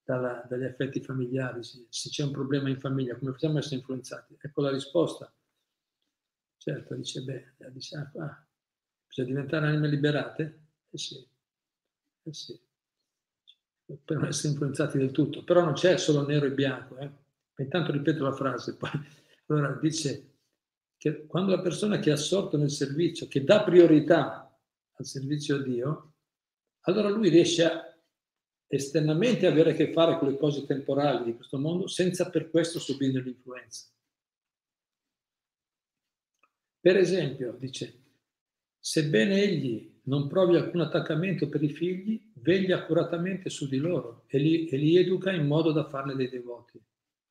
[0.02, 1.60] Dalla, dagli affetti familiari?
[1.62, 4.38] Se c'è un problema in famiglia, come facciamo a essere influenzati?
[4.40, 5.30] Ecco la risposta.
[6.64, 8.46] Certo, dice, beh, dice, ah, ah,
[9.06, 10.68] bisogna diventare anime liberate?
[10.90, 11.28] Eh sì,
[12.22, 12.58] eh sì
[14.02, 16.96] per non essere influenzati del tutto, però non c'è solo nero e bianco.
[16.98, 17.10] Eh?
[17.58, 18.90] Intanto ripeto la frase, poi
[19.46, 20.30] allora dice
[20.96, 24.58] che quando la persona che è assorta nel servizio, che dà priorità
[24.96, 26.14] al servizio a Dio,
[26.86, 27.94] allora lui riesce a
[28.66, 32.78] esternamente avere a che fare con le cose temporali di questo mondo senza per questo
[32.78, 33.88] subire l'influenza.
[36.84, 38.02] Per esempio, dice,
[38.78, 44.36] sebbene egli non provi alcun attaccamento per i figli, veglia accuratamente su di loro e
[44.36, 46.78] li, e li educa in modo da farne dei devoti.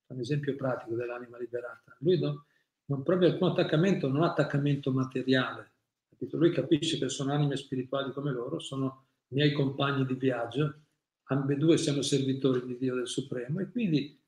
[0.07, 1.95] Un esempio pratico dell'anima liberata.
[1.99, 2.43] Lui non,
[2.85, 5.73] non provi alcun attaccamento, non attaccamento materiale.
[6.09, 6.35] Capito?
[6.37, 10.79] Lui capisce che sono anime spirituali come loro, sono miei compagni di viaggio,
[11.25, 14.19] ambedue siamo servitori di Dio del Supremo e quindi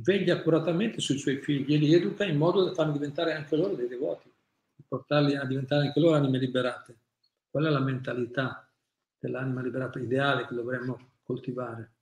[0.00, 3.74] veglia accuratamente sui suoi figli e li educa in modo da farli diventare anche loro
[3.74, 4.30] dei devoti,
[4.86, 6.96] portarli a diventare anche loro anime liberate.
[7.50, 8.68] Qual è la mentalità
[9.18, 11.92] dell'anima liberata ideale che dovremmo coltivare?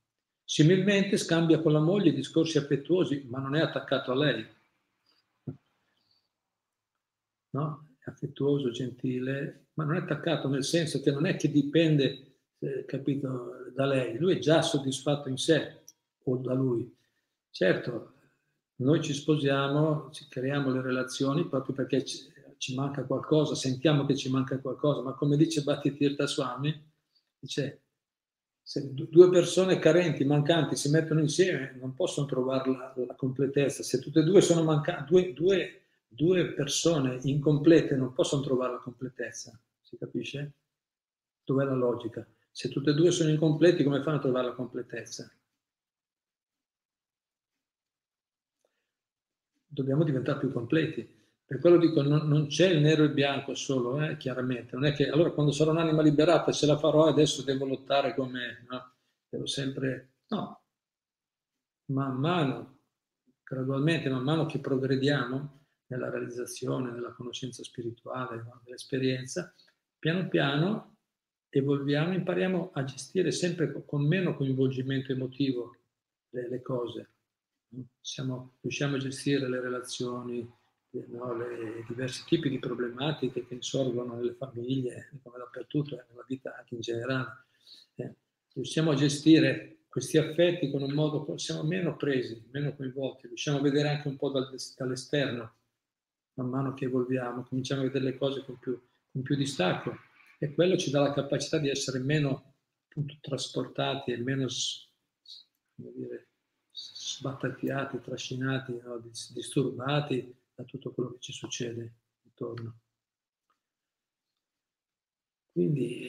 [0.45, 4.47] Similmente scambia con la moglie discorsi affettuosi, ma non è attaccato a lei.
[7.51, 7.89] No?
[7.99, 12.85] È affettuoso, gentile, ma non è attaccato nel senso che non è che dipende, eh,
[12.85, 14.19] capito, da lei.
[14.19, 15.83] Lui è già soddisfatto in sé
[16.25, 17.01] o da lui.
[17.55, 18.15] Certo,
[18.77, 24.31] noi ci sposiamo, ci creiamo le relazioni proprio perché ci manca qualcosa, sentiamo che ci
[24.31, 26.91] manca qualcosa, ma come dice Bhatti Tirtha Swami,
[27.39, 27.83] dice,
[28.63, 33.83] se due persone carenti, mancanti, si mettono insieme, non possono trovare la, la completezza.
[33.83, 38.79] Se tutte e due sono mancanti, due, due, due persone incomplete non possono trovare la
[38.79, 39.61] completezza.
[39.83, 40.53] Si capisce?
[41.45, 42.27] Dov'è la logica?
[42.51, 45.31] Se tutte e due sono incompleti, come fanno a trovare la completezza?
[49.73, 51.09] Dobbiamo diventare più completi.
[51.45, 54.75] Per quello dico, non, non c'è il nero e il bianco solo, eh, chiaramente.
[54.75, 58.31] Non è che allora quando sarò un'anima liberata ce la farò adesso devo lottare con
[58.31, 58.95] me, no?
[59.29, 60.17] Devo sempre...
[60.29, 60.63] No.
[61.87, 62.81] Man mano,
[63.43, 69.55] gradualmente, man mano che progrediamo nella realizzazione, nella conoscenza spirituale, nell'esperienza,
[69.99, 70.97] piano piano
[71.49, 75.77] evolviamo, impariamo a gestire sempre con meno coinvolgimento emotivo
[76.31, 77.12] le, le cose.
[78.01, 80.49] Siamo, riusciamo a gestire le relazioni,
[80.91, 86.55] no, le diversi tipi di problematiche che insorgono nelle famiglie, come dappertutto, e nella vita
[86.57, 87.45] anche in generale.
[87.95, 88.15] Eh,
[88.53, 93.63] riusciamo a gestire questi affetti con un modo, siamo meno presi, meno coinvolti, riusciamo a
[93.63, 95.55] vedere anche un po' dal, dall'esterno,
[96.35, 98.81] man mano che evolviamo, cominciamo a vedere le cose con più,
[99.11, 99.95] con più distacco
[100.39, 102.55] e quello ci dà la capacità di essere meno
[102.89, 104.47] appunto, trasportati e meno
[105.75, 106.29] dire,
[106.73, 108.99] sbatacchiati, trascinati, no?
[108.99, 112.79] disturbati da tutto quello che ci succede intorno.
[115.53, 116.09] Quindi,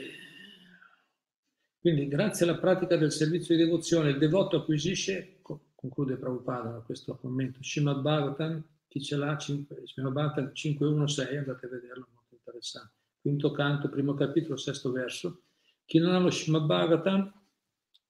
[1.79, 5.41] quindi grazie alla pratica del servizio di devozione il devoto acquisisce,
[5.75, 11.69] conclude Prabhupada da questo commento, Shimad Bhagavatam, chi ce l'ha, Shimad Bhagavatam 516, andate a
[11.69, 12.93] vederlo, molto interessante.
[13.19, 15.43] Quinto canto, primo capitolo, sesto verso.
[15.85, 17.41] Chi non ha lo Shimad Bhagavatam,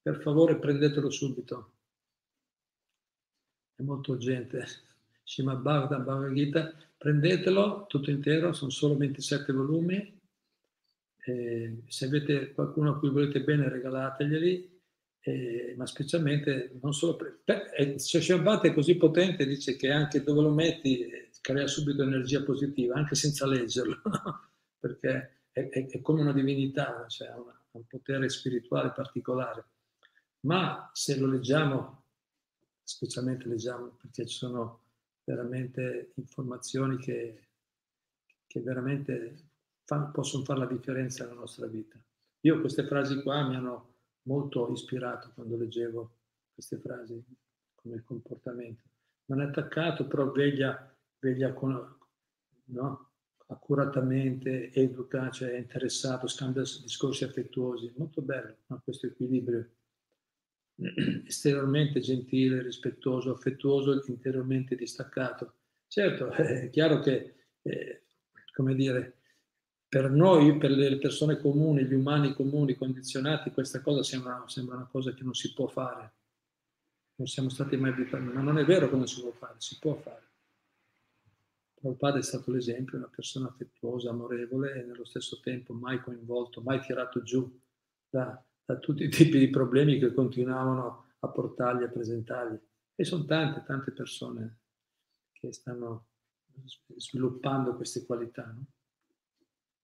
[0.04, 1.73] per favore prendetelo subito.
[3.76, 4.66] È molto urgente.
[5.24, 10.22] Srimad Bhagavatam Bhagavad Gita, prendetelo tutto intero, sono solo 27 volumi.
[11.26, 14.82] Eh, se avete qualcuno a cui volete bene, regalateglieli,
[15.22, 20.22] eh, ma specialmente non solo per, per eh, Srimad è così potente, dice che anche
[20.22, 24.02] dove lo metti eh, crea subito energia positiva, anche senza leggerlo,
[24.80, 29.66] perché è, è, è, come una divinità, cioè ha un potere spirituale particolare.
[30.42, 32.03] Ma se lo leggiamo,
[32.84, 34.82] specialmente leggiamo perché ci sono
[35.24, 37.48] veramente informazioni che,
[38.46, 39.36] che veramente
[39.86, 41.98] fanno, possono fare la differenza nella nostra vita.
[42.42, 46.18] Io queste frasi qua mi hanno molto ispirato quando leggevo
[46.54, 47.24] queste frasi
[47.76, 48.84] come comportamento.
[49.26, 51.98] Non è attaccato, però veglia, veglia con,
[52.66, 53.10] no?
[53.48, 57.94] accuratamente, educa, cioè è interessato, scambia discorsi affettuosi.
[57.96, 58.82] Molto bello no?
[58.84, 59.70] questo equilibrio
[61.26, 65.56] esteriormente gentile, rispettoso, affettuoso, interiormente distaccato.
[65.88, 68.04] Certo, è chiaro che, eh,
[68.54, 69.18] come dire,
[69.88, 74.88] per noi, per le persone comuni, gli umani comuni, condizionati, questa cosa sembra, sembra una
[74.88, 76.14] cosa che non si può fare.
[77.16, 79.94] Non siamo stati mai abituati, ma non è vero non si può fare, si può
[79.94, 80.32] fare.
[81.96, 86.80] padre è stato l'esempio, una persona affettuosa, amorevole e nello stesso tempo mai coinvolto, mai
[86.80, 87.62] tirato giù
[88.10, 92.60] da, da tutti i tipi di problemi che continuavano a portargli, a presentargli.
[92.96, 94.60] E sono tante, tante persone
[95.32, 96.08] che stanno
[96.96, 98.66] sviluppando queste qualità, no?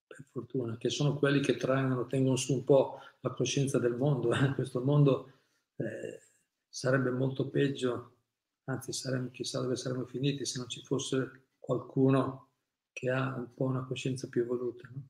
[0.08, 4.34] per fortuna, che sono quelli che traggono, tengono su un po' la coscienza del mondo.
[4.34, 4.54] Eh?
[4.54, 5.32] Questo mondo
[5.78, 6.22] eh,
[6.68, 8.18] sarebbe molto peggio,
[8.66, 12.50] anzi saremmo, chissà dove saremmo finiti se non ci fosse qualcuno
[12.92, 14.90] che ha un po' una coscienza più evoluta.
[14.94, 15.02] No?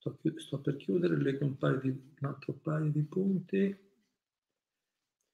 [0.00, 3.88] Sto, sto per chiudere, leggo un, paio di, un altro paio di punti.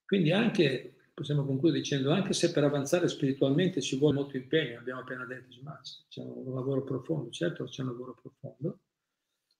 [0.04, 5.00] Quindi anche, possiamo concludere dicendo, anche se per avanzare spiritualmente ci vuole molto impegno, abbiamo
[5.00, 8.80] appena detto, ma c'è un lavoro profondo, certo c'è un lavoro profondo,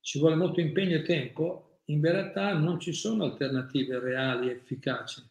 [0.01, 5.23] ci vuole molto impegno e tempo, in realtà non ci sono alternative reali e efficaci.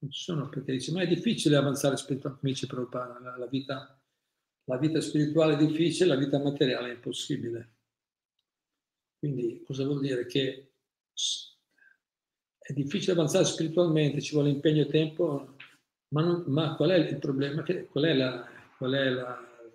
[0.00, 3.97] Non ci sono perché dice, ma è difficile avanzare spiritualmente, dice Prabhupada, la, la vita
[4.68, 7.76] la vita spirituale è difficile, la vita materiale è impossibile.
[9.18, 10.26] Quindi cosa vuol dire?
[10.26, 10.72] Che
[12.58, 15.56] è difficile avanzare spiritualmente, ci vuole impegno e tempo,
[16.08, 17.64] ma, non, ma qual è il problema?
[17.90, 19.68] qual è la, qual è la,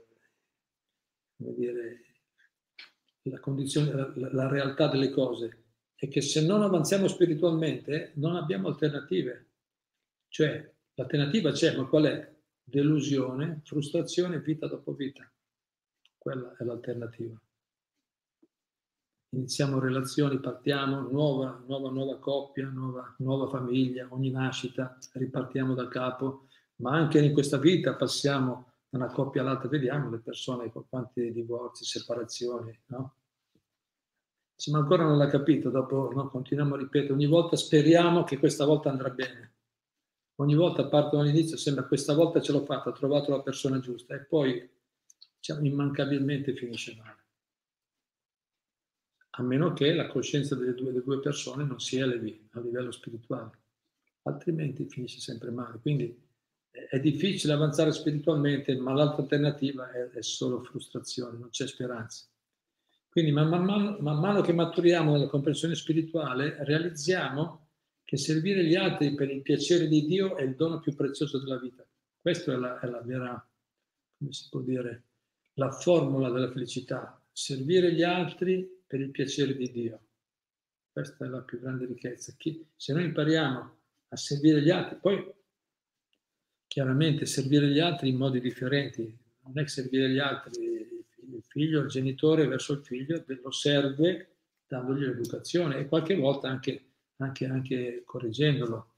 [1.38, 2.04] dire,
[3.24, 5.64] la condizione, la, la realtà delle cose?
[5.96, 9.50] È che se non avanziamo spiritualmente non abbiamo alternative.
[10.28, 12.33] Cioè, l'alternativa c'è, ma qual è?
[12.64, 15.30] Delusione, frustrazione vita dopo vita.
[16.18, 17.40] Quella è l'alternativa.
[19.30, 26.48] Iniziamo relazioni, partiamo, nuova, nuova, nuova coppia, nuova, nuova famiglia, ogni nascita, ripartiamo da capo,
[26.78, 31.32] ma anche in questa vita passiamo da una coppia all'altra, vediamo le persone con quanti
[31.32, 33.16] divorzi, separazioni, no?
[34.72, 38.66] ma ancora non l'ha capito, dopo no, continuiamo a ripetere, ogni volta speriamo che questa
[38.66, 39.53] volta andrà bene
[40.36, 44.16] ogni volta partono all'inizio, sembra questa volta ce l'ho fatta, ho trovato la persona giusta
[44.16, 44.70] e poi
[45.38, 47.22] diciamo, immancabilmente finisce male.
[49.36, 52.92] A meno che la coscienza delle due, delle due persone non si elevi a livello
[52.92, 53.58] spirituale,
[54.24, 55.80] altrimenti finisce sempre male.
[55.80, 56.22] Quindi
[56.70, 62.26] è difficile avanzare spiritualmente, ma l'altra alternativa è, è solo frustrazione, non c'è speranza.
[63.10, 67.63] Quindi man mano, man mano che maturiamo nella comprensione spirituale, realizziamo
[68.04, 71.58] che servire gli altri per il piacere di Dio è il dono più prezioso della
[71.58, 71.86] vita.
[72.20, 73.50] Questa è la, è la vera,
[74.18, 75.04] come si può dire,
[75.54, 77.22] la formula della felicità.
[77.32, 80.00] Servire gli altri per il piacere di Dio.
[80.92, 82.34] Questa è la più grande ricchezza.
[82.38, 83.78] Chi, se noi impariamo
[84.10, 85.34] a servire gli altri, poi
[86.68, 91.82] chiaramente servire gli altri in modi differenti, non è che servire gli altri, il figlio,
[91.82, 94.28] il genitore verso il figlio lo serve
[94.68, 98.94] dandogli l'educazione e qualche volta anche, anche, anche correggendolo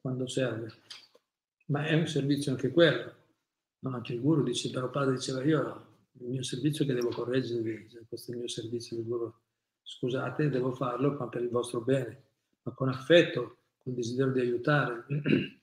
[0.00, 0.72] quando serve.
[1.66, 3.16] Ma è un servizio anche quello.
[3.80, 8.30] No, anche il guru dice, padre diceva io, il mio servizio che devo correggervi, questo
[8.30, 9.32] è il mio servizio del guru.
[9.82, 12.22] Scusate, devo farlo, ma per il vostro bene,
[12.62, 15.06] ma con affetto, con desiderio di aiutare.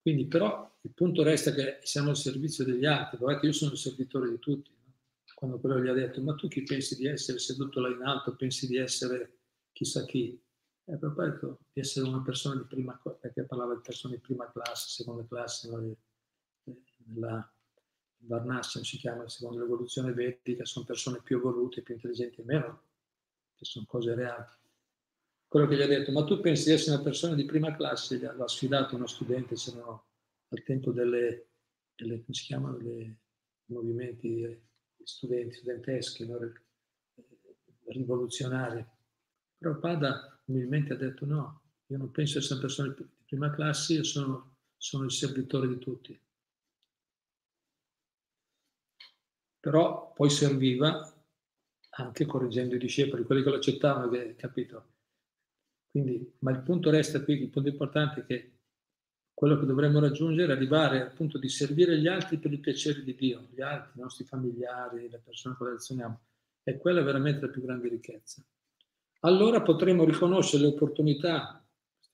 [0.00, 3.78] Quindi però il punto resta che siamo al servizio degli altri, guardate io sono il
[3.78, 4.70] servitore di tutti.
[4.70, 4.94] No?
[5.34, 8.36] Quando quello gli ha detto, ma tu chi pensi di essere seduto là in alto,
[8.36, 9.39] pensi di essere
[9.80, 10.38] chissà chi?
[10.84, 14.20] E a proposito di essere una persona di prima classe, perché parlava di persone di
[14.20, 15.96] prima classe, seconda classe,
[17.06, 17.52] nella
[18.22, 22.82] Varnashram si chiama, secondo l'evoluzione vedica, sono persone più evolute, più intelligenti e meno,
[23.54, 24.58] che sono cose reali
[25.50, 28.18] quello che gli ha detto, ma tu pensi di essere una persona di prima classe?
[28.18, 30.04] Gli ha sfidato uno studente, c'erano
[30.46, 31.48] al tempo delle,
[31.96, 33.16] delle come si chiamano, i
[33.64, 34.62] movimenti
[35.02, 36.38] studenti, studenteschi, no?
[37.86, 38.86] rivoluzionari.
[39.60, 43.92] Però Pada umilmente ha detto no, io non penso essere una persona di prima classe,
[43.92, 46.18] io sono, sono il servitore di tutti.
[49.60, 51.14] Però poi serviva
[51.90, 54.92] anche correggendo i discepoli, quelli che lo accettavano, capito?
[55.90, 58.52] Quindi, ma il punto resta qui, il punto importante è che
[59.34, 63.02] quello che dovremmo raggiungere è arrivare al punto di servire gli altri per il piacere
[63.02, 66.20] di Dio, gli altri, i nostri familiari, le persone con le relazioniamo.
[66.62, 68.42] E quella è veramente la più grande ricchezza.
[69.20, 71.62] Allora potremo riconoscere le opportunità,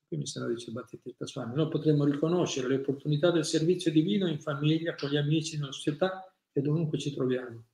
[0.09, 4.41] qui mi sembra dice Battista Swami, allora potremo riconoscere le opportunità del servizio divino in
[4.41, 7.65] famiglia, con gli amici, nella società e dovunque ci troviamo.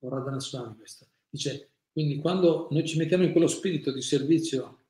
[0.00, 1.06] Radhana Swami questo.
[1.28, 4.84] Dice, quindi quando noi ci mettiamo in quello spirito di servizio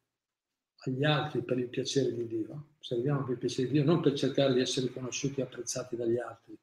[0.79, 4.15] agli altri per il piacere di Dio, serviamo per il piacere di Dio, non per
[4.15, 6.59] cercare di essere conosciuti e apprezzati dagli altri,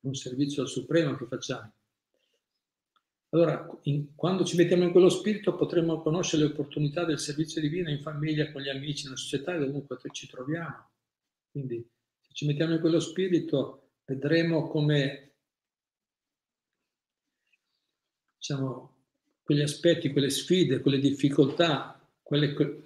[0.00, 1.72] un servizio al Supremo che facciamo.
[3.32, 7.88] Allora, in, quando ci mettiamo in quello spirito potremo conoscere le opportunità del servizio divino
[7.88, 10.90] in famiglia, con gli amici, nella società e dovunque ci troviamo.
[11.50, 15.32] Quindi, se ci mettiamo in quello spirito, vedremo come,
[18.36, 18.96] diciamo,
[19.44, 22.84] quegli aspetti, quelle sfide, quelle difficoltà, quelle, que,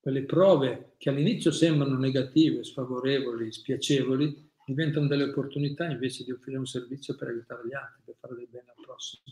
[0.00, 6.66] quelle prove che all'inizio sembrano negative, sfavorevoli, spiacevoli, diventano delle opportunità invece di offrire un
[6.66, 9.22] servizio per aiutare gli altri, per fare del bene al prossimo.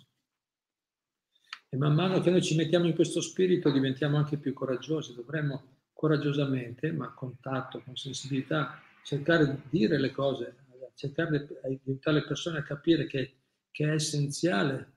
[1.68, 5.78] E man mano che noi ci mettiamo in questo spirito diventiamo anche più coraggiosi, dovremmo
[5.92, 10.56] coraggiosamente, ma con tatto, con sensibilità, cercare di dire le cose,
[10.94, 13.34] cercare di aiutare le persone a capire che,
[13.70, 14.94] che è essenziale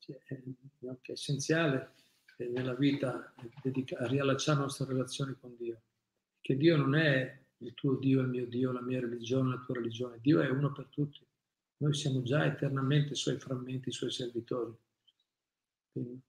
[0.00, 1.92] che è essenziale
[2.38, 5.82] nella vita riallacciare la nostra relazione con Dio.
[6.40, 9.74] Che Dio non è il tuo Dio, il mio Dio, la mia religione, la tua
[9.74, 10.18] religione.
[10.20, 11.26] Dio è uno per tutti.
[11.78, 14.74] Noi siamo già eternamente suoi frammenti, suoi servitori.
[15.92, 16.20] Quindi,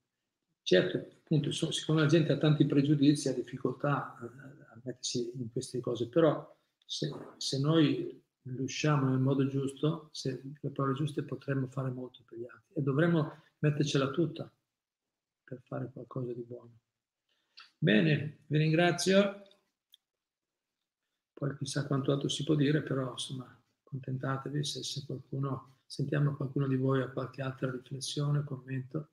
[0.61, 6.07] certo, appunto, siccome la gente ha tanti pregiudizi, ha difficoltà a mettersi in queste cose,
[6.07, 12.23] però se, se noi riusciamo nel modo giusto, se le parole giuste, potremmo fare molto
[12.25, 14.51] per gli altri e dovremmo mettercela tutta
[15.43, 16.79] per fare qualcosa di buono.
[17.77, 19.41] Bene, vi ringrazio.
[21.41, 26.67] Poi chissà quanto altro si può dire, però insomma, contentatevi se, se qualcuno, sentiamo qualcuno
[26.67, 29.07] di voi ha qualche altra riflessione, commento.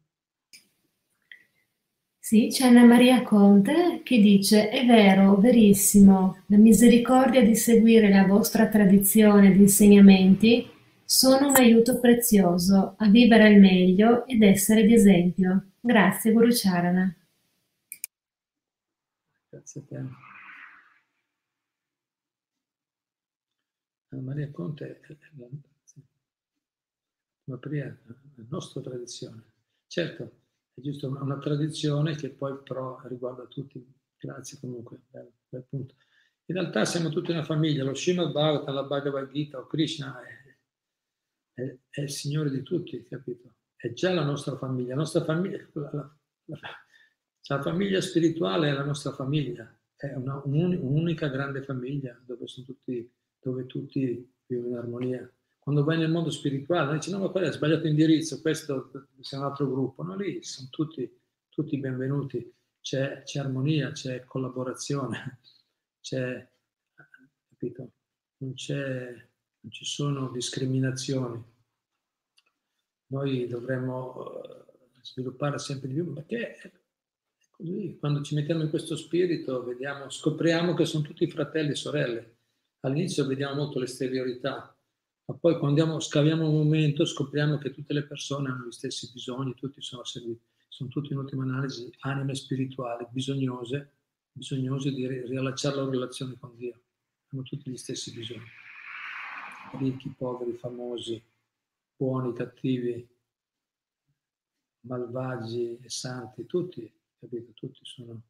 [2.19, 8.27] Sì, c'è Anna Maria Conte che dice: È vero, verissimo, la misericordia di seguire la
[8.27, 10.71] vostra tradizione di insegnamenti
[11.07, 15.69] sono un aiuto prezioso a vivere al meglio ed essere di esempio.
[15.81, 17.11] Grazie Guru Charana.
[19.49, 20.37] Grazie a te.
[24.21, 25.49] Maria Conte è la,
[27.45, 29.43] la nostra tradizione.
[29.87, 30.41] Certo,
[30.75, 33.85] è giusto una tradizione che poi però riguarda tutti.
[34.17, 35.95] Grazie comunque, bel, bel punto.
[36.47, 40.39] In realtà siamo tutti una famiglia, lo Srimad Bhagavatam, la Bhagavad Gita o Krishna è
[41.59, 43.55] è, è, il Signore di tutti, capito?
[43.75, 44.91] È già la nostra famiglia.
[44.91, 46.59] La nostra famiglia, la, la, la,
[47.43, 53.11] la famiglia spirituale è la nostra famiglia, è una, un'unica grande famiglia dove, tutti,
[53.41, 55.33] dove tutti vivono in armonia.
[55.59, 59.43] Quando vai nel mondo spirituale, dici no, ma quello è sbagliato indirizzo, questo è un
[59.43, 60.03] altro gruppo.
[60.03, 61.11] No, lì sono tutti,
[61.49, 65.41] tutti benvenuti, c'è, c'è armonia, c'è collaborazione,
[66.01, 66.49] c'è,
[67.49, 67.93] capito?
[68.39, 69.27] Non c'è
[69.61, 71.43] non ci sono discriminazioni.
[73.09, 74.65] Noi dovremmo eh,
[75.03, 76.79] sviluppare sempre di più, perché
[77.59, 82.38] Così, quando ci mettiamo in questo spirito, vediamo, scopriamo che sono tutti fratelli e sorelle.
[82.81, 84.75] All'inizio vediamo molto l'esteriorità,
[85.25, 89.11] ma poi quando andiamo, scaviamo un momento scopriamo che tutte le persone hanno gli stessi
[89.13, 93.93] bisogni, tutti sono, sono tutti in ultima analisi anime spirituali, bisognose,
[94.33, 96.81] bisognose di riallacciare la relazione con Dio.
[97.31, 98.47] Hanno tutti gli stessi bisogni.
[99.73, 101.21] Ricchi, poveri, famosi,
[101.97, 103.07] buoni, cattivi,
[104.83, 107.53] malvagi e santi, tutti, capito?
[107.55, 108.23] Tutti sono...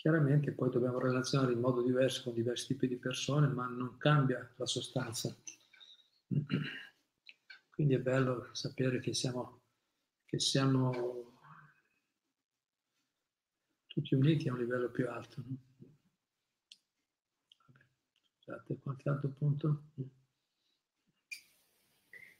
[0.00, 4.50] Chiaramente poi dobbiamo relazionare in modo diverso con diversi tipi di persone, ma non cambia
[4.56, 5.36] la sostanza.
[7.68, 9.60] Quindi è bello sapere che siamo,
[10.24, 11.34] che siamo
[13.88, 15.44] tutti uniti a un livello più alto.
[15.46, 15.56] No?
[18.38, 19.82] Scusate, qualche altro punto?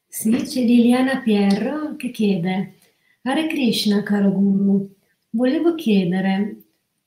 [0.07, 2.79] Sì, c'è Liliana Pierro che chiede,
[3.21, 4.97] Hare Krishna, caro Guru,
[5.33, 6.60] volevo chiedere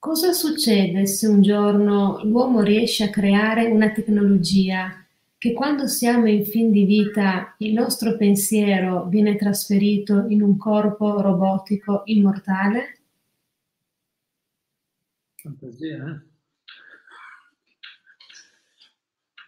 [0.04, 5.02] cosa succede se un giorno l'uomo riesce a creare una tecnologia
[5.38, 11.22] che quando siamo in fin di vita il nostro pensiero viene trasferito in un corpo
[11.22, 13.00] robotico immortale?
[15.36, 16.22] Fantasia, eh?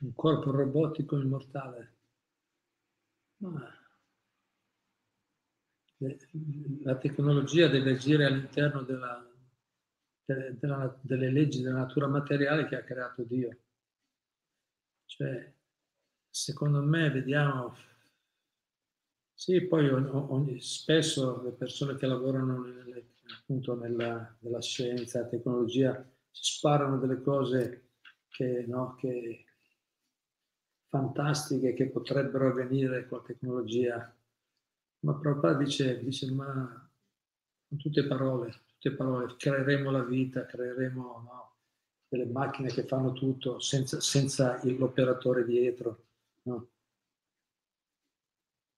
[0.06, 1.96] Un corpo robotico immortale.
[6.84, 9.35] La tecnologia deve agire all'interno della,
[10.26, 13.58] della, delle leggi della natura materiale che ha creato Dio.
[15.06, 15.54] Cioè,
[16.30, 17.76] secondo me, vediamo,
[19.34, 26.10] sì, poi ogni, spesso le persone che lavorano nelle, appunto nella, nella scienza, la tecnologia,
[26.32, 27.92] sparano delle cose
[28.28, 29.46] che, no, che
[30.88, 34.16] fantastiche che potrebbero avvenire con la tecnologia.
[35.00, 36.90] Ma Prabhupada dice, dice ma
[37.68, 41.56] con tutte parole, tutte parole, creeremo la vita, creeremo no,
[42.08, 46.06] delle macchine che fanno tutto senza, senza l'operatore dietro.
[46.44, 46.70] No?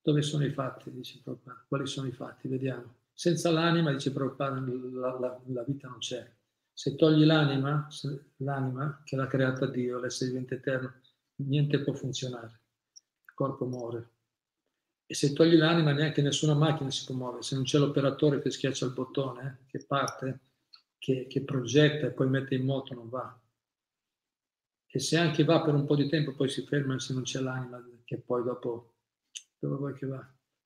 [0.01, 0.91] Dove sono i fatti?
[0.91, 1.65] Dice Prabhupada.
[1.67, 2.47] Quali sono i fatti?
[2.47, 2.95] Vediamo.
[3.11, 6.25] Senza l'anima, dice Prabhupada, la, la, la vita non c'è.
[6.71, 7.87] Se togli l'anima,
[8.37, 10.93] l'anima che l'ha creata Dio, l'essere vivente eterno,
[11.37, 12.61] niente può funzionare,
[13.25, 14.11] il corpo muore.
[15.09, 18.51] E se togli l'anima neanche nessuna macchina si può muovere, se non c'è l'operatore che
[18.51, 20.39] schiaccia il bottone, che parte,
[20.97, 23.39] che, che progetta e poi mette in moto, non va.
[24.85, 27.39] E se anche va per un po' di tempo, poi si ferma se non c'è
[27.39, 28.95] l'anima, che poi dopo,
[29.59, 30.17] dove vuoi che va?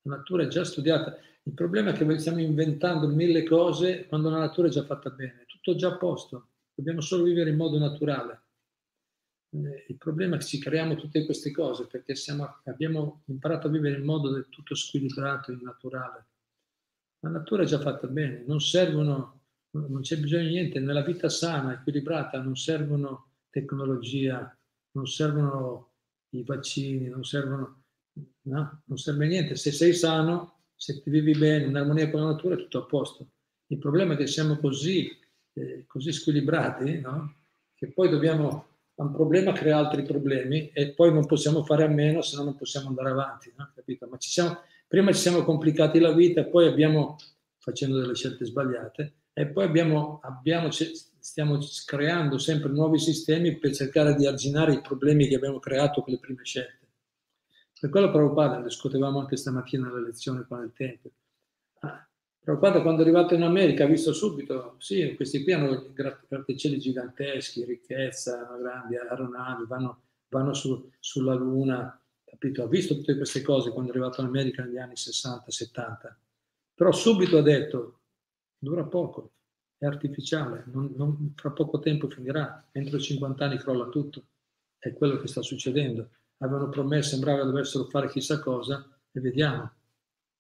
[0.04, 1.16] La natura è già studiata.
[1.44, 5.46] Il problema è che stiamo inventando mille cose quando la natura è già fatta bene,
[5.48, 6.48] tutto già a posto.
[6.74, 8.42] Dobbiamo solo vivere in modo naturale.
[9.54, 13.70] Eh, il problema è che ci creiamo tutte queste cose perché siamo, abbiamo imparato a
[13.70, 16.26] vivere in modo del tutto squilibrato e naturale.
[17.20, 19.42] La natura è già fatta bene, non servono,
[19.72, 24.58] non c'è bisogno di niente, nella vita sana, equilibrata, non servono tecnologia,
[24.92, 25.92] non servono
[26.30, 27.84] i vaccini, non servono,
[28.44, 28.82] no?
[28.86, 29.56] non serve niente.
[29.56, 32.86] Se sei sano, se ti vivi bene, in armonia con la natura, è tutto a
[32.86, 33.28] posto.
[33.68, 35.16] Il problema è che siamo così,
[35.54, 37.36] eh, così squilibrati, no?
[37.76, 38.71] che poi dobbiamo
[39.02, 42.56] un problema crea altri problemi e poi non possiamo fare a meno se no non
[42.56, 43.72] possiamo andare avanti, no?
[43.74, 44.08] capito?
[44.08, 47.18] Ma ci siamo, prima ci siamo complicati la vita, poi abbiamo,
[47.58, 54.16] facendo delle scelte sbagliate, e poi abbiamo, abbiamo, stiamo creando sempre nuovi sistemi per cercare
[54.16, 56.80] di arginare i problemi che abbiamo creato con le prime scelte.
[57.80, 61.12] Per quello Prabhupada, discutevamo anche stamattina nella lezione con il Tempio,
[62.44, 67.64] Prabhupada quando è arrivato in America ha visto subito, sì, questi qui hanno grattacieli giganteschi,
[67.64, 72.64] ricchezza, grandi aeronavi, vanno, vanno su, sulla Luna, capito?
[72.64, 76.16] Ha visto tutte queste cose quando è arrivato in America negli anni 60-70,
[76.74, 78.00] però subito ha detto,
[78.58, 79.34] dura poco,
[79.78, 84.24] è artificiale, non, non, fra poco tempo finirà, entro 50 anni crolla tutto,
[84.80, 86.10] è quello che sta succedendo.
[86.38, 89.72] Avevano promesso, sembrava dovessero fare chissà cosa e vediamo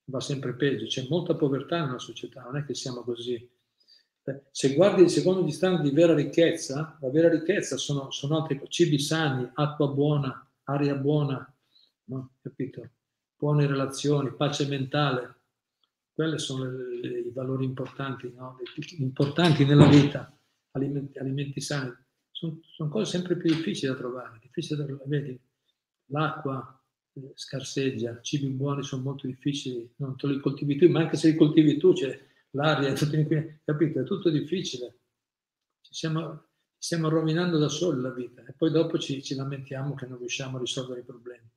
[0.05, 3.49] va sempre peggio, c'è molta povertà nella società, non è che siamo così.
[4.51, 8.99] Se guardi secondo gli standard di vera ricchezza, la vera ricchezza sono, sono altri cibi
[8.99, 11.53] sani, acqua buona, aria buona,
[12.05, 12.33] no?
[12.41, 12.89] capito?
[13.35, 15.41] Buone relazioni, pace mentale,
[16.13, 18.57] quelli sono le, i valori importanti, no?
[18.99, 20.31] importanti nella vita,
[20.71, 21.91] alimenti, alimenti sani.
[22.29, 25.09] Sono, sono, cose sempre più difficili da trovare, difficili da trovare.
[25.09, 25.39] Vedi,
[26.07, 26.80] l'acqua,
[27.35, 31.35] scarseggia, cibi buoni sono molto difficili, non te li coltivi tu, ma anche se li
[31.35, 32.17] coltivi tu c'è
[32.51, 32.93] l'aria,
[33.63, 33.99] capito?
[33.99, 34.99] È tutto difficile.
[35.81, 36.47] Ci stiamo,
[36.77, 40.17] ci stiamo rovinando da soli la vita e poi dopo ci, ci, lamentiamo che non
[40.17, 41.49] riusciamo a risolvere i problemi.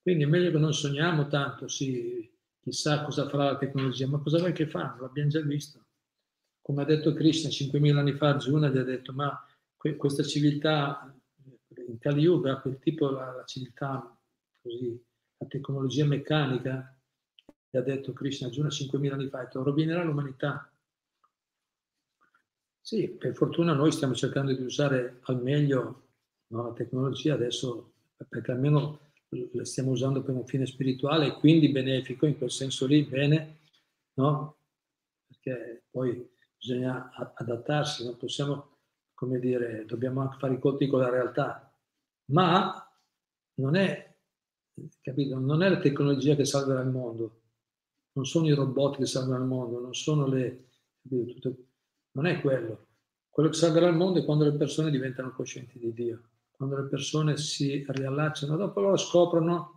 [0.00, 2.30] Quindi è meglio che non sogniamo tanto, sì,
[2.60, 4.96] chissà cosa farà la tecnologia, ma cosa vuoi che fa?
[5.00, 5.84] L'abbiamo già visto.
[6.60, 9.44] come ha detto Krishna 5.000 anni fa, Arjuna gli ha detto, ma
[9.96, 11.12] questa civiltà
[11.88, 14.15] in Kali Yuga, quel tipo, la, la civiltà
[14.66, 15.04] così,
[15.38, 16.98] la tecnologia meccanica,
[17.70, 20.70] gli ha detto Krishna Arjuna 5.000 anni fa, rovinerà l'umanità.
[22.80, 26.08] Sì, per fortuna noi stiamo cercando di usare al meglio
[26.48, 27.94] no, la tecnologia adesso,
[28.28, 32.86] perché almeno la stiamo usando per un fine spirituale e quindi benefico, in quel senso
[32.86, 33.58] lì, bene,
[34.14, 34.58] no?
[35.26, 38.78] Perché poi bisogna adattarsi, non possiamo,
[39.14, 41.76] come dire, dobbiamo anche fare i conti con la realtà,
[42.26, 42.88] ma
[43.54, 44.15] non è,
[45.00, 47.40] capito, non è la tecnologia che salverà il mondo,
[48.12, 50.68] non sono i robot che salvano il mondo, non sono le,
[51.02, 51.64] capito, tutte,
[52.12, 52.86] non è quello.
[53.30, 56.88] Quello che salverà il mondo è quando le persone diventano coscienti di Dio, quando le
[56.88, 59.76] persone si riallacciano, dopo loro scoprono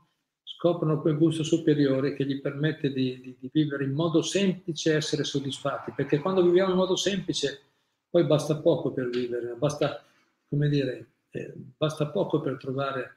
[0.59, 4.95] scoprono quel gusto superiore che gli permette di, di, di, vivere in modo semplice e
[4.95, 7.61] essere soddisfatti, perché quando viviamo in modo semplice
[8.09, 10.03] poi basta poco per vivere, basta,
[10.49, 13.15] come dire, eh, basta poco per trovare,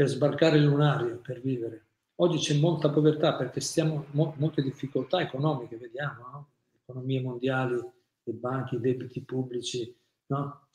[0.00, 1.88] per sbarcare il lunario, per vivere.
[2.20, 6.48] Oggi c'è molta povertà perché stiamo, mo, molte difficoltà economiche, vediamo, no?
[6.80, 9.94] economie mondiali, le banche, i debiti pubblici,
[10.28, 10.68] no?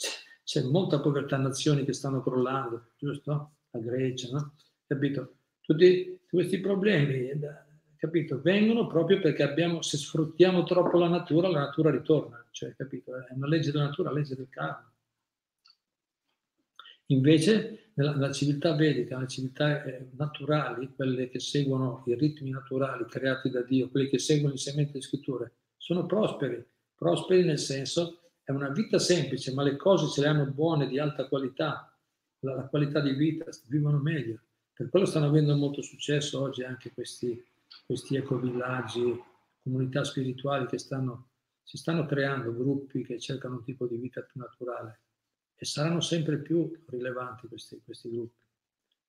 [0.44, 3.54] c'è, molta povertà, nazioni che stanno crollando, giusto?
[3.72, 4.54] la Grecia, no?
[4.86, 5.38] Capito?
[5.60, 7.32] Tutti questi problemi,
[7.98, 8.40] capito?
[8.44, 13.16] Vengono proprio perché abbiamo, se sfruttiamo troppo la natura, la natura ritorna, cioè, capito?
[13.16, 14.88] È una legge della natura, la legge del karma.
[17.08, 23.06] Invece, nella, nella civiltà vedica, nelle civiltà eh, naturali, quelle che seguono i ritmi naturali
[23.06, 26.66] creati da Dio, quelle che seguono il segmento delle scritture, sono prosperi.
[26.96, 30.98] Prosperi nel senso, è una vita semplice, ma le cose ce le hanno buone, di
[30.98, 31.96] alta qualità,
[32.40, 34.40] la, la qualità di vita, vivono meglio.
[34.74, 37.42] Per quello stanno avendo molto successo oggi anche questi,
[37.86, 39.24] questi ecovillaggi,
[39.62, 41.28] comunità spirituali che stanno,
[41.62, 45.02] si stanno creando, gruppi che cercano un tipo di vita più naturale
[45.56, 48.42] e saranno sempre più rilevanti questi, questi gruppi,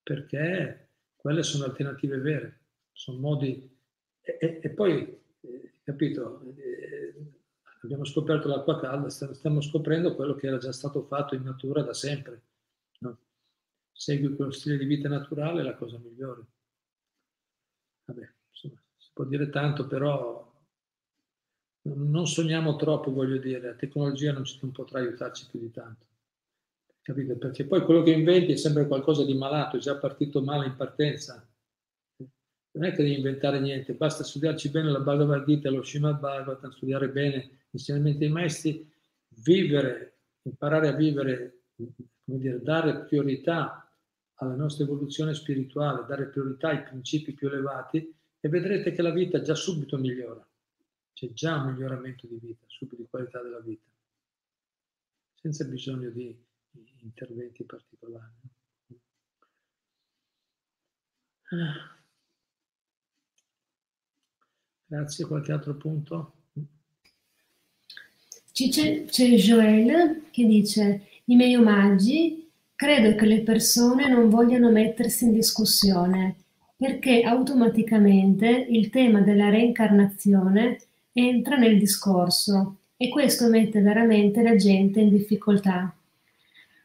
[0.03, 2.61] perché quelle sono alternative vere,
[2.93, 3.75] sono modi...
[4.21, 7.15] E, e, e poi, eh, capito, eh,
[7.83, 11.95] abbiamo scoperto l'acqua calda, stiamo scoprendo quello che era già stato fatto in natura da
[11.95, 12.43] sempre
[13.97, 16.45] segui quello stile di vita naturale è la cosa migliore.
[18.05, 20.45] Vabbè, insomma, si può dire tanto, però
[21.83, 26.07] non sogniamo troppo, voglio dire, la tecnologia non, ci, non potrà aiutarci più di tanto.
[27.07, 27.37] Capite?
[27.37, 30.75] Perché poi quello che inventi è sempre qualcosa di malato, è già partito male in
[30.75, 31.49] partenza.
[32.17, 36.73] Non è che devi inventare niente, basta studiarci bene la Bhagavad Gita, lo Srimad Bhagavatam,
[36.73, 37.37] studiare bene
[37.71, 38.93] gli insegnamenti dei maestri,
[39.29, 43.89] vivere, imparare a vivere, come dire, dare priorità
[44.35, 49.41] alla nostra evoluzione spirituale, dare priorità ai principi più elevati e vedrete che la vita
[49.41, 50.45] già subito migliora.
[51.13, 53.89] C'è già un miglioramento di vita, subito di qualità della vita,
[55.37, 56.46] senza bisogno di,
[57.01, 58.33] interventi particolari.
[64.87, 66.33] Grazie, qualche altro punto?
[68.53, 72.47] C'è, c'è Joel che dice i miei omaggi
[72.77, 76.37] Credo che le persone non vogliano mettersi in discussione,
[76.77, 80.77] perché automaticamente il tema della reincarnazione
[81.15, 85.96] entra nel discorso e questo mette veramente la gente in difficoltà.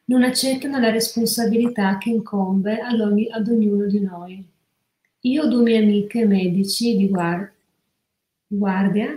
[0.06, 4.46] Non accettano la responsabilità che incombe ad, ogni, ad ognuno di noi.
[5.22, 7.10] Io, due mie amiche medici di
[8.48, 9.10] guardia,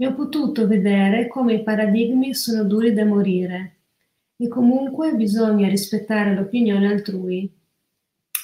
[0.00, 3.78] e ho potuto vedere come i paradigmi sono duri da morire
[4.36, 7.52] e comunque bisogna rispettare l'opinione altrui,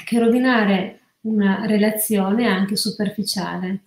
[0.05, 3.83] che rovinare una relazione anche superficiale.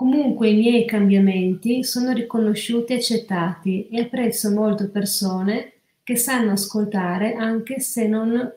[0.00, 7.34] Comunque i miei cambiamenti sono riconosciuti e accettati e apprezzo molto persone che sanno ascoltare
[7.34, 8.50] anche se non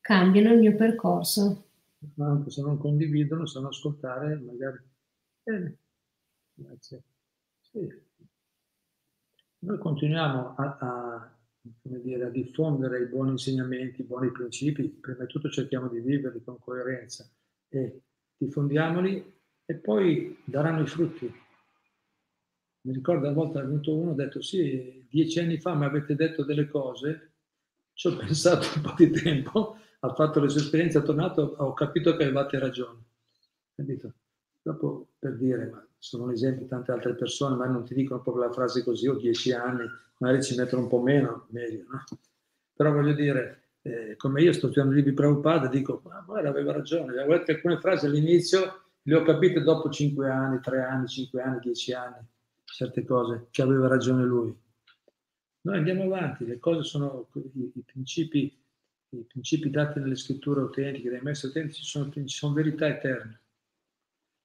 [0.00, 1.66] cambiano il mio percorso.
[2.18, 4.78] Anche se non condividono, sanno ascoltare, magari.
[5.44, 5.76] Bene,
[6.54, 7.02] grazie.
[7.60, 7.88] Sì.
[9.60, 11.36] Noi continuiamo a, a,
[11.82, 16.42] dire, a, diffondere i buoni insegnamenti, i buoni principi, prima di tutto cerchiamo di viverli
[16.42, 17.30] con coerenza
[17.68, 18.00] e
[18.36, 19.40] diffondiamoli
[19.72, 21.32] e poi daranno i frutti.
[22.82, 25.86] Mi ricordo una volta è venuto uno e ha detto sì, dieci anni fa mi
[25.86, 27.30] avete detto delle cose,
[27.94, 31.72] ci ho pensato un po' di tempo, ha fatto le sue esperienze, è tornato, ho
[31.72, 33.00] capito che avevate ragione.
[33.74, 34.12] Capito?
[34.60, 38.44] Dopo per dire, ma sono un esempio tante altre persone, ma non ti dicono proprio
[38.44, 39.86] la frase così, ho dieci anni,
[40.18, 42.04] magari ci mettono un po' meno, meglio, no?
[42.74, 47.12] Però voglio dire, eh, come io sto studiando libri Prabhupada, dico, ma guarda, aveva ragione,
[47.12, 51.58] avevo letto alcune frasi all'inizio le ho capite dopo 5 anni, 3 anni, 5 anni,
[51.60, 52.26] 10 anni,
[52.64, 54.54] certe cose, che aveva ragione lui.
[55.62, 58.60] Noi andiamo avanti, le cose sono i, i principi,
[59.10, 63.40] i principi dati nelle scritture autentiche, dai maestri autentici, sono, sono verità eterne.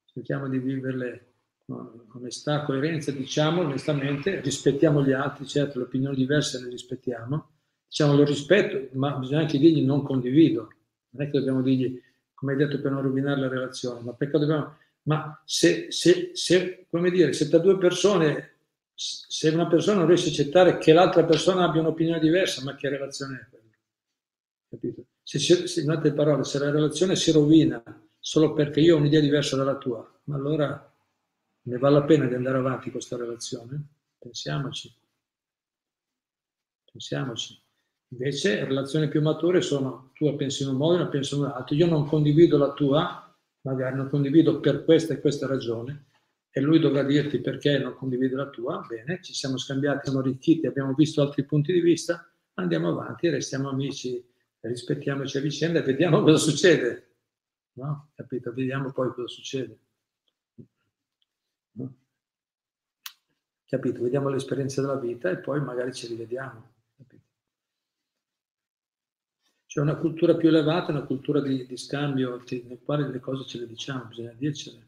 [0.06, 1.34] Cerchiamo di viverle
[1.66, 7.50] con onestà, coerenza, diciamo onestamente, rispettiamo gli altri, certo le opinioni diverse le rispettiamo,
[7.88, 10.70] diciamo lo rispetto, ma bisogna anche dirgli non condivido,
[11.10, 12.02] non è che dobbiamo dirgli,
[12.38, 16.86] come hai detto, per non rovinare la relazione, ma perché dobbiamo, ma se, se, se
[16.88, 18.58] come dire, se tra due persone,
[18.94, 22.90] se una persona non riesce a accettare che l'altra persona abbia un'opinione diversa, ma che
[22.90, 23.74] relazione è quella?
[24.70, 25.06] Capito?
[25.24, 27.82] Se, se, in altre parole, se la relazione si rovina
[28.20, 30.94] solo perché io ho un'idea diversa dalla tua, ma allora
[31.64, 33.82] ne vale la pena di andare avanti con questa relazione?
[34.20, 34.94] Pensiamoci.
[36.92, 37.60] Pensiamoci.
[38.10, 41.76] Invece relazioni più mature sono tu pensi in un modo, io penso in un altro.
[41.76, 46.06] Io non condivido la tua, magari non condivido per questa e questa ragione,
[46.50, 48.84] e lui dovrà dirti perché non condivide la tua.
[48.88, 53.70] Bene, ci siamo scambiati, siamo arricchiti, abbiamo visto altri punti di vista, andiamo avanti, restiamo
[53.70, 54.26] amici,
[54.62, 57.16] rispettiamoci a vicenda e vediamo cosa succede.
[57.74, 58.10] No?
[58.16, 58.54] Capito?
[58.54, 59.78] Vediamo poi cosa succede.
[63.66, 64.02] Capito?
[64.02, 66.77] Vediamo l'esperienza della vita e poi magari ci rivediamo.
[69.68, 73.60] C'è una cultura più elevata, una cultura di, di scambio nel quale le cose ce
[73.60, 74.88] le diciamo, bisogna dircele,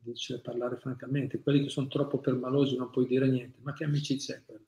[0.00, 1.42] dircele, parlare francamente.
[1.42, 4.64] Quelli che sono troppo permalosi non puoi dire niente, ma che amicizia è quella?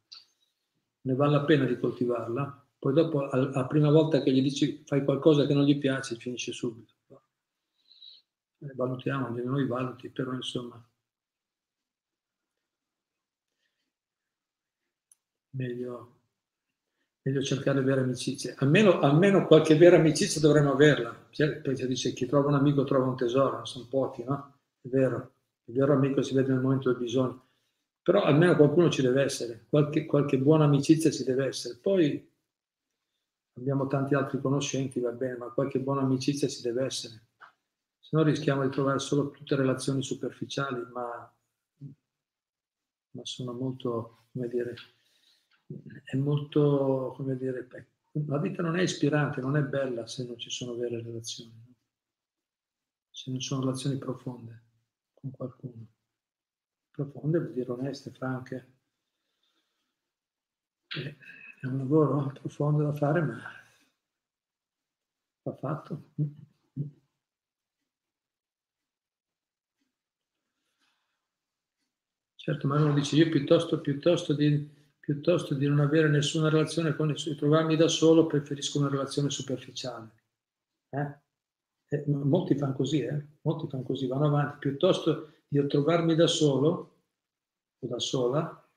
[1.00, 2.66] Ne vale la pena di coltivarla?
[2.78, 6.52] Poi dopo, la prima volta che gli dici fai qualcosa che non gli piace, finisce
[6.52, 6.92] subito.
[8.60, 10.84] Eh, valutiamo, noi valuti, però insomma,
[15.50, 16.17] meglio
[17.28, 18.54] meglio cercare vere amicizie.
[18.58, 21.14] Almeno, almeno qualche vera amicizia dovremmo averla.
[21.30, 24.54] Perché dice chi trova un amico trova un tesoro, sono pochi, no?
[24.80, 25.32] È vero,
[25.64, 27.46] il vero amico si vede nel momento del bisogno.
[28.02, 31.76] Però almeno qualcuno ci deve essere, qualche, qualche buona amicizia ci deve essere.
[31.76, 32.26] Poi
[33.58, 37.26] abbiamo tanti altri conoscenti, va bene, ma qualche buona amicizia ci deve essere.
[37.98, 41.30] Se no rischiamo di trovare solo tutte relazioni superficiali, ma,
[43.10, 44.74] ma sono molto, come dire,
[46.04, 47.68] è molto, come dire,
[48.26, 51.74] la vita non è ispirante, non è bella se non ci sono vere relazioni,
[53.10, 54.62] se non ci sono relazioni profonde
[55.14, 55.86] con qualcuno.
[56.90, 58.72] Profonde vuol dire oneste, franche.
[60.88, 63.38] È un lavoro profondo da fare, ma
[65.42, 66.12] va fatto.
[72.34, 74.77] Certo, ma uno dice io piuttosto, piuttosto di
[75.08, 80.10] piuttosto di non avere nessuna relazione con nessuno, trovarmi da solo, preferisco una relazione superficiale.
[80.90, 81.16] Eh?
[81.88, 83.24] Eh, molti fanno così, eh?
[83.40, 86.96] molti fanno così, vanno avanti, piuttosto di trovarmi da solo
[87.78, 88.68] o da sola,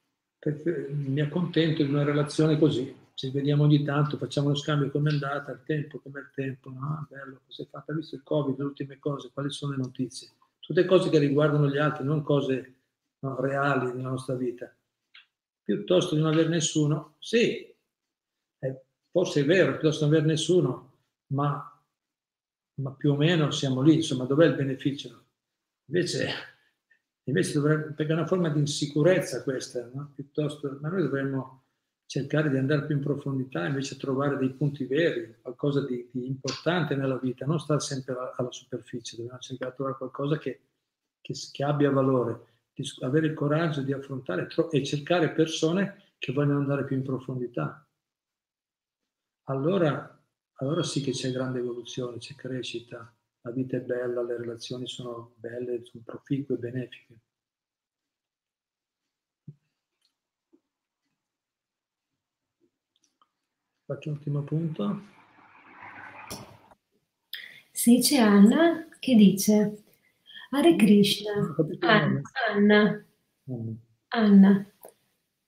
[0.92, 2.96] mi accontento di una relazione così.
[3.14, 6.70] Ci vediamo ogni tanto, facciamo uno scambio come è andata, il tempo, come il tempo,
[6.70, 7.08] no?
[7.10, 10.30] Bello, cosa è fatta, visto il Covid, le ultime cose, quali sono le notizie.
[10.60, 12.76] Tutte cose che riguardano gli altri, non cose
[13.20, 14.74] no, reali della nostra vita
[15.76, 17.74] piuttosto di non avere nessuno, sì,
[18.60, 20.92] eh, forse è vero, piuttosto di non avere nessuno,
[21.28, 21.82] ma,
[22.82, 25.28] ma, più o meno siamo lì, insomma, dov'è il beneficio?
[25.86, 26.28] Invece,
[27.24, 30.12] invece dovrebbe, perché è una forma di insicurezza questa, no?
[30.14, 31.60] piuttosto, ma noi dovremmo
[32.06, 36.96] cercare di andare più in profondità, invece trovare dei punti veri, qualcosa di, di importante
[36.96, 40.60] nella vita, non stare sempre alla, alla superficie, dobbiamo cercare di trovare qualcosa che,
[41.22, 42.51] che, che abbia valore
[43.02, 47.86] avere il coraggio di affrontare e cercare persone che vogliono andare più in profondità.
[49.46, 50.24] Allora,
[50.54, 55.34] allora sì che c'è grande evoluzione, c'è crescita, la vita è bella, le relazioni sono
[55.38, 57.20] belle, sono proficue, benefiche.
[63.86, 65.02] Faccio un ultimo punto.
[67.72, 69.84] Sì, c'è Anna che dice
[70.54, 71.56] Hare Krishna.
[71.80, 72.22] Anna.
[72.50, 73.06] Anna.
[74.10, 74.66] Anna.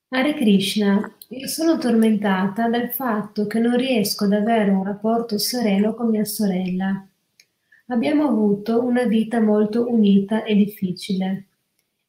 [0.07, 5.93] Hare Krishna, io sono tormentata dal fatto che non riesco ad avere un rapporto sereno
[5.93, 7.05] con mia sorella.
[7.87, 11.47] Abbiamo avuto una vita molto unita e difficile.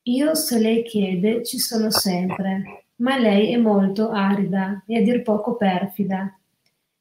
[0.03, 5.23] Io, se lei chiede, ci sono sempre, ma lei è molto arida e a dir
[5.23, 6.39] poco perfida.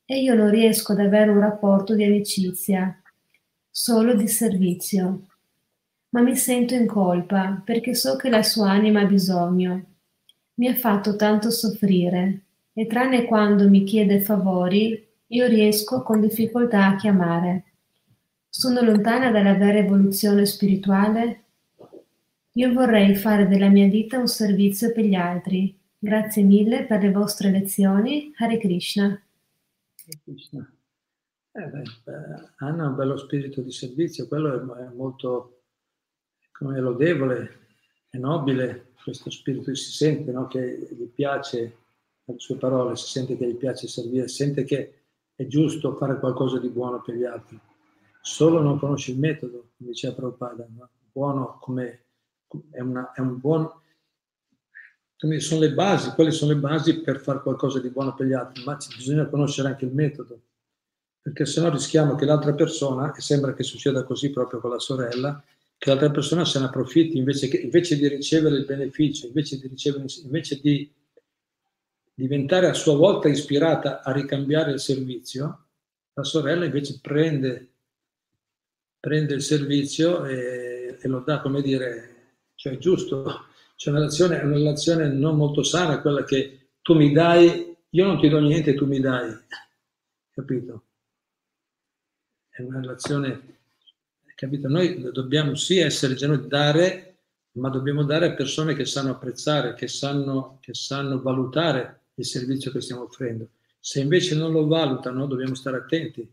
[0.06, 3.00] E io non riesco ad avere un rapporto di amicizia,
[3.70, 5.28] solo di servizio
[6.14, 9.86] ma mi sento in colpa perché so che la sua anima ha bisogno.
[10.56, 12.42] Mi ha fatto tanto soffrire
[12.72, 17.64] e tranne quando mi chiede favori io riesco con difficoltà a chiamare.
[18.48, 21.42] Sono lontana dalla vera evoluzione spirituale?
[22.52, 25.76] Io vorrei fare della mia vita un servizio per gli altri.
[25.98, 28.32] Grazie mille per le vostre lezioni.
[28.38, 29.06] Hare Krishna.
[29.06, 30.72] Hare Krishna.
[31.56, 31.84] Eh beh,
[32.58, 35.63] Anna ha un bello spirito di servizio, quello è, molto
[36.54, 37.60] come lodevole,
[38.10, 41.78] è nobile questo spirito, si sente no, che gli piace,
[42.24, 45.02] le sue parole, si sente che gli piace servire, sente che
[45.36, 47.60] è giusto fare qualcosa di buono per gli altri.
[48.22, 50.90] Solo non conosce il metodo, come diceva Prabhupada, no?
[51.12, 52.06] buono come
[52.72, 53.70] è, una, è un buon
[55.24, 58.34] come sono le basi, quelle sono le basi per fare qualcosa di buono per gli
[58.34, 60.42] altri, ma bisogna conoscere anche il metodo,
[61.22, 64.80] perché se no rischiamo che l'altra persona, e sembra che succeda così proprio con la
[64.80, 65.42] sorella,
[65.84, 69.68] che l'altra persona se ne approfitti invece, che, invece di ricevere il beneficio, invece di,
[69.68, 70.90] ricevere, invece di
[72.14, 75.66] diventare a sua volta ispirata a ricambiare il servizio,
[76.14, 77.74] la sorella invece prende,
[78.98, 84.54] prende il servizio e, e, lo dà, come dire, cioè giusto, c'è una relazione, una
[84.56, 88.88] relazione non molto sana, quella che tu mi dai, io non ti do niente, tu
[88.88, 89.38] mi dai,
[90.32, 90.86] capito?
[92.48, 93.53] È una relazione
[94.36, 94.68] Capito?
[94.68, 97.18] Noi dobbiamo sì essere genuini, dare,
[97.54, 102.72] ma dobbiamo dare a persone che sanno apprezzare, che sanno, che sanno valutare il servizio
[102.72, 103.50] che stiamo offrendo.
[103.80, 106.28] Se invece non lo valutano, dobbiamo stare attenti.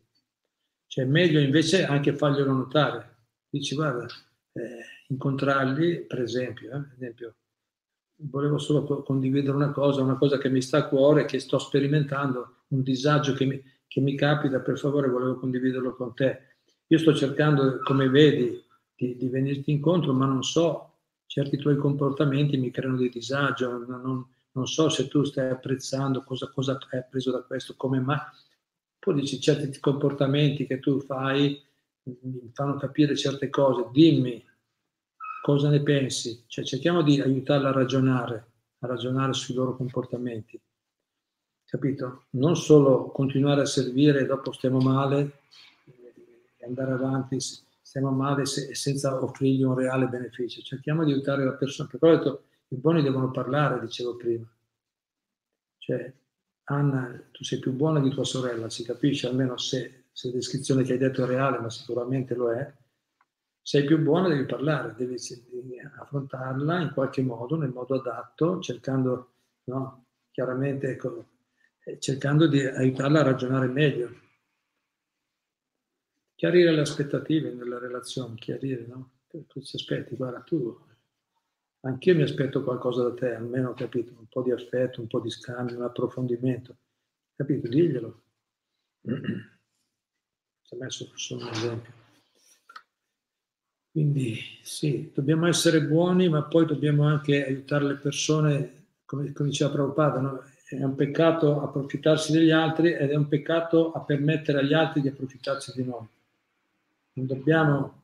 [0.87, 3.17] Cioè, è meglio invece anche farglielo notare.
[3.49, 4.07] Dici, guarda,
[4.53, 7.35] eh, incontrarli, per esempio, eh, esempio,
[8.23, 12.65] volevo solo condividere una cosa, una cosa che mi sta a cuore, che sto sperimentando,
[12.69, 16.50] un disagio che mi, che mi capita, per favore volevo condividerlo con te
[16.91, 18.61] io sto cercando, come vedi,
[18.97, 20.95] di, di venirti incontro, ma non so,
[21.27, 26.51] certi tuoi comportamenti mi creano di disagio, non, non so se tu stai apprezzando cosa,
[26.53, 28.19] cosa hai appreso da questo, come mai.
[28.99, 31.63] Poi dici certi comportamenti che tu fai
[32.03, 34.45] mi fanno capire certe cose, dimmi
[35.43, 38.47] cosa ne pensi, cioè cerchiamo di aiutarla a ragionare,
[38.81, 40.61] a ragionare sui loro comportamenti,
[41.67, 42.25] capito?
[42.31, 45.39] Non solo continuare a servire e dopo stiamo male
[46.61, 50.61] e andare avanti, stiamo male se, senza offrirgli un reale beneficio.
[50.61, 51.89] Cerchiamo di aiutare la persona.
[51.89, 54.47] Per quello i buoni devono parlare, dicevo prima.
[55.79, 56.13] Cioè,
[56.65, 60.83] Anna, tu sei più buona di tua sorella, si capisce, almeno se, se la descrizione
[60.83, 62.73] che hai detto è reale, ma sicuramente lo è.
[63.63, 65.17] Sei più buona, devi parlare, devi,
[65.51, 69.33] devi affrontarla in qualche modo, nel modo adatto, cercando,
[69.65, 71.25] no, chiaramente, ecco,
[71.85, 74.29] eh, cercando di aiutarla a ragionare meglio
[76.41, 79.11] chiarire le aspettative nella relazione, chiarire no?
[79.47, 80.75] questi aspetti, guarda tu,
[81.81, 85.29] anch'io mi aspetto qualcosa da te, almeno capito, un po' di affetto, un po' di
[85.29, 86.79] scambio, un approfondimento,
[87.37, 88.23] capito, diglielo.
[90.63, 91.93] Ci ha messo solo un esempio.
[93.91, 99.73] Quindi sì, dobbiamo essere buoni, ma poi dobbiamo anche aiutare le persone, come, come diceva
[99.73, 100.43] Prabhupada, no?
[100.67, 105.09] è un peccato approfittarsi degli altri ed è un peccato a permettere agli altri di
[105.09, 106.07] approfittarsi di noi
[107.15, 108.03] non dobbiamo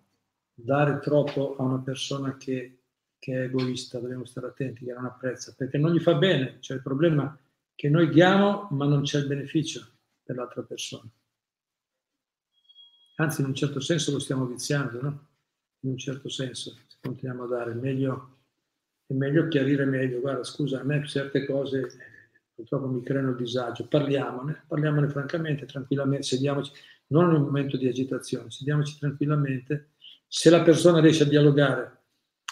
[0.53, 2.79] dare troppo a una persona che,
[3.19, 6.59] che, è egoista, dobbiamo stare attenti, che non apprezza, perché non gli fa bene.
[6.59, 7.39] C'è il problema
[7.75, 9.87] che noi diamo, ma non c'è il beneficio
[10.23, 11.09] per l'altra persona.
[13.17, 15.29] Anzi, in un certo senso lo stiamo viziando, no?
[15.81, 18.39] In un certo senso, se continuiamo a dare, meglio,
[19.07, 20.21] è meglio chiarire meglio.
[20.21, 22.15] Guarda, scusa, a me certe cose
[22.57, 23.87] purtroppo mi creano disagio.
[23.87, 26.73] Parliamone, parliamone francamente, tranquillamente, sediamoci
[27.09, 29.91] non in un momento di agitazione, sediamoci tranquillamente,
[30.27, 32.03] se la persona riesce a dialogare.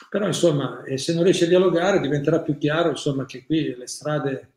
[0.09, 3.87] Però insomma, e se non riesce a dialogare diventerà più chiaro insomma, che qui le
[3.87, 4.53] strade,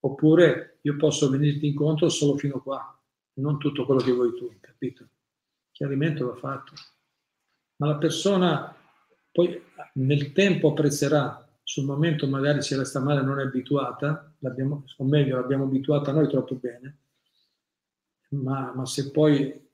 [0.00, 2.98] oppure io posso venirti incontro solo fino qua,
[3.34, 5.06] non tutto quello che vuoi tu, capito?
[5.70, 6.72] Chiarimento va fatto.
[7.76, 8.74] Ma la persona
[9.36, 9.62] poi
[9.94, 15.64] nel tempo apprezzerà, sul momento magari se resta male non è abituata, o meglio l'abbiamo
[15.64, 16.96] abituata noi troppo bene,
[18.30, 19.64] ma, ma se poi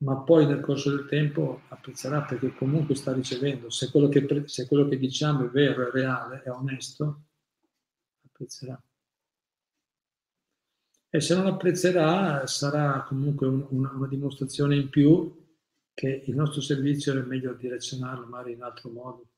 [0.00, 3.68] ma poi nel corso del tempo apprezzerà perché comunque sta ricevendo.
[3.68, 7.24] Se quello che, se quello che diciamo è vero, è reale, è onesto,
[8.24, 8.82] apprezzerà.
[11.12, 15.38] E se non apprezzerà sarà comunque un, una, una, dimostrazione in più
[15.92, 19.28] che il nostro servizio è meglio direzionarlo magari in altro modo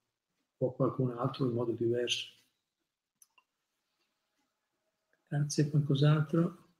[0.58, 2.28] o qualcun altro in modo diverso.
[5.26, 6.71] Grazie, qualcos'altro?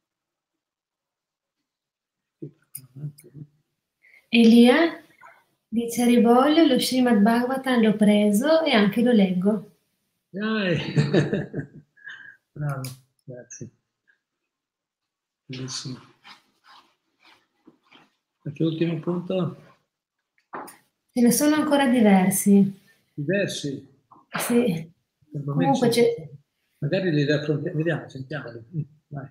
[4.29, 5.03] Elia
[5.69, 9.71] dice Rivoglio, lo Srimad Bhagavatam l'ho preso e anche lo leggo.
[10.29, 10.79] Dai.
[12.53, 12.91] Bravo,
[13.25, 13.71] grazie.
[15.47, 16.01] Bellissimo.
[18.41, 19.63] Qualche ultimo punto?
[21.13, 22.81] Ce ne sono ancora diversi.
[23.15, 23.87] Diversi?
[24.39, 24.91] Sì.
[25.45, 26.29] Comunque c'è...
[26.79, 28.65] Magari li raffrontiamo, vediamo, sentiamoli.
[29.09, 29.31] Vai.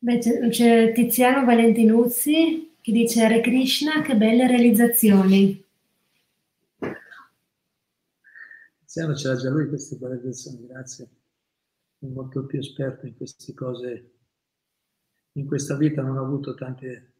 [0.00, 0.18] Beh,
[0.50, 5.64] c'è, Tiziano Valentinuzzi che dice Hare Krishna, che belle realizzazioni.
[8.78, 11.08] Tiziano ce l'ha già lui queste realizzazioni, grazie.
[11.98, 14.12] È molto più esperto in queste cose.
[15.32, 17.12] In questa vita non ho avuto tante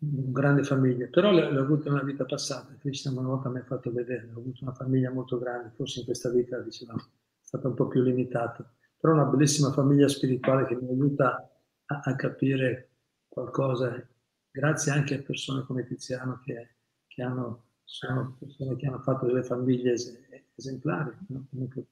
[0.00, 4.30] grande famiglia, però l'ho avuto nella vita passata, Krishna una volta mi ha fatto vedere,
[4.34, 7.02] ho avuto una famiglia molto grande, forse in questa vita diciamo, è
[7.40, 8.68] stata un po' più limitata,
[9.00, 11.50] però una bellissima famiglia spirituale che mi aiuta
[11.86, 12.90] a, a capire
[13.28, 14.06] qualcosa,
[14.50, 16.74] grazie anche a persone come Tiziano che,
[17.06, 19.94] che hanno, sono persone che hanno fatto delle famiglie
[20.54, 21.46] esemplari, no?
[21.50, 21.86] Comunque,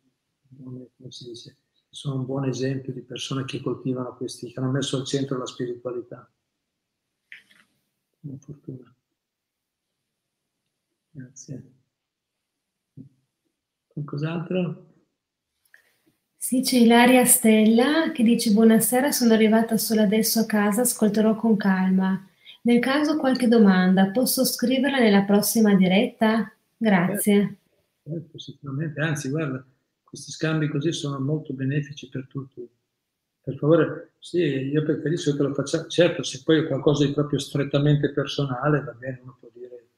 [0.57, 1.57] come si dice,
[1.89, 5.47] sono un buon esempio di persone che coltivano questi, che hanno messo al centro la
[5.47, 6.31] spiritualità
[8.21, 8.95] una fortuna.
[11.11, 11.73] Grazie.
[13.87, 14.88] Qualcos'altro?
[16.49, 21.59] Sì, c'è Ilaria Stella che dice buonasera, sono arrivata solo adesso a casa, ascolterò con
[21.59, 22.27] calma.
[22.63, 26.51] Nel caso qualche domanda, posso scriverla nella prossima diretta?
[26.75, 27.35] Grazie.
[27.35, 27.59] Certo,
[28.03, 29.63] certo, sicuramente, anzi guarda,
[30.03, 32.67] questi scambi così sono molto benefici per tutti
[33.43, 37.39] per favore, sì, io preferisco che lo faccia, certo, se poi è qualcosa di proprio
[37.41, 39.89] strettamente personale, va bene, uno può dire,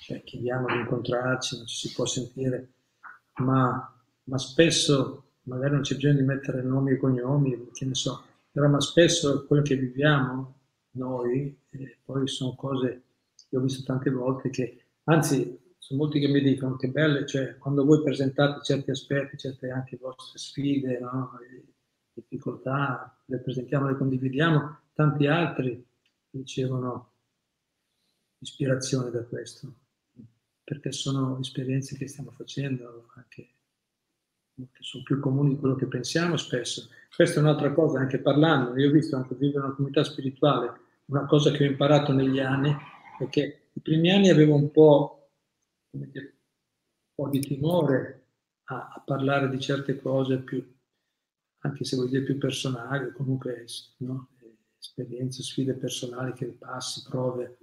[0.00, 2.70] cioè chiediamo di incontrarci, non ci si può sentire,
[3.34, 8.22] ma, ma spesso, magari non c'è bisogno di mettere nomi e cognomi, che ne so,
[8.50, 10.54] però ma spesso quello che viviamo
[10.92, 13.02] noi, eh, poi sono cose
[13.48, 17.56] che ho visto tante volte che, anzi, sono molti che mi dicono che belle, cioè
[17.58, 21.32] quando voi presentate certi aspetti, certe anche vostre sfide, no?
[22.12, 25.84] difficoltà, le presentiamo, le condividiamo, tanti altri
[26.30, 27.12] ricevono
[28.38, 29.72] ispirazione da questo,
[30.62, 33.48] perché sono esperienze che stiamo facendo anche
[34.72, 36.88] che sono più comuni di quello che pensiamo spesso.
[37.14, 40.72] Questa è un'altra cosa, anche parlando, io ho visto anche vivere una comunità spirituale,
[41.06, 42.74] una cosa che ho imparato negli anni,
[43.18, 45.30] è che i primi anni avevo un po',
[45.90, 46.24] dire,
[47.16, 48.24] un po di timore
[48.64, 50.64] a, a parlare di certe cose più,
[51.58, 53.66] anche se vuol dire più personali, comunque
[53.98, 54.28] no?
[54.78, 57.58] esperienze, sfide personali che passi, prove.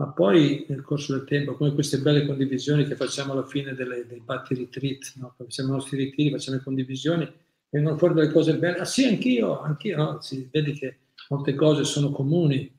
[0.00, 4.06] Ma poi nel corso del tempo, come queste belle condivisioni che facciamo alla fine delle,
[4.06, 5.34] dei batti retreat, no?
[5.36, 7.30] facciamo i nostri ritiri, facciamo le condivisioni,
[7.68, 8.78] vengono fuori delle cose belle.
[8.78, 10.20] Ah sì, anch'io, anch'io, no?
[10.22, 10.96] si vedi che
[11.28, 12.74] molte cose sono comuni.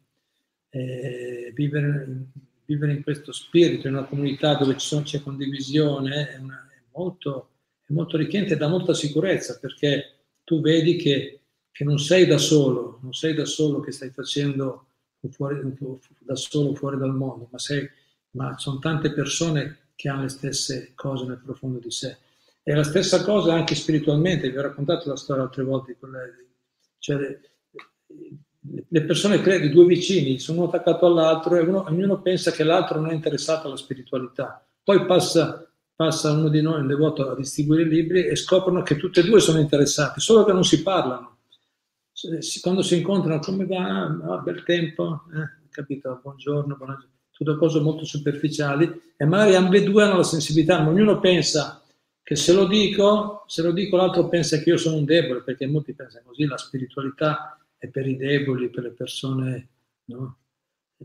[0.69, 2.25] Eh, vivere, in,
[2.65, 7.49] vivere, in, questo spirito, in una comunità dove sono, c'è condivisione, è, una, è molto
[7.91, 11.41] molto arricchente e dà molta sicurezza perché tu vedi che,
[11.71, 14.85] che, non sei da solo, non sei da solo che stai facendo
[15.29, 15.61] fuori,
[16.19, 17.87] da solo fuori dal mondo, ma, sei,
[18.31, 22.17] ma sono tante persone che hanno le stesse cose nel profondo di sé.
[22.63, 25.97] E la stessa cosa anche spiritualmente, vi ho raccontato la storia altre volte,
[26.99, 27.39] cioè
[28.87, 32.99] le, persone credono, due vicini, sono uno attaccato all'altro e uno, ognuno pensa che l'altro
[32.99, 34.65] non è interessato alla spiritualità.
[34.83, 35.65] Poi passa
[36.01, 39.23] passa uno di noi, un devoto, a distribuire i libri e scoprono che tutti e
[39.23, 41.37] due sono interessati, solo che non si parlano.
[42.61, 44.05] Quando si incontrano, come va?
[44.05, 46.19] Ah, bel tempo, eh, capito?
[46.21, 47.09] Buongiorno, buongiorno.
[47.31, 51.83] Tutte cose molto superficiali e magari ambedue hanno la sensibilità, ma ognuno pensa
[52.21, 55.65] che se lo dico, se lo dico l'altro pensa che io sono un debole, perché
[55.65, 59.69] molti pensano così, la spiritualità è per i deboli, per le persone,
[60.05, 60.37] no?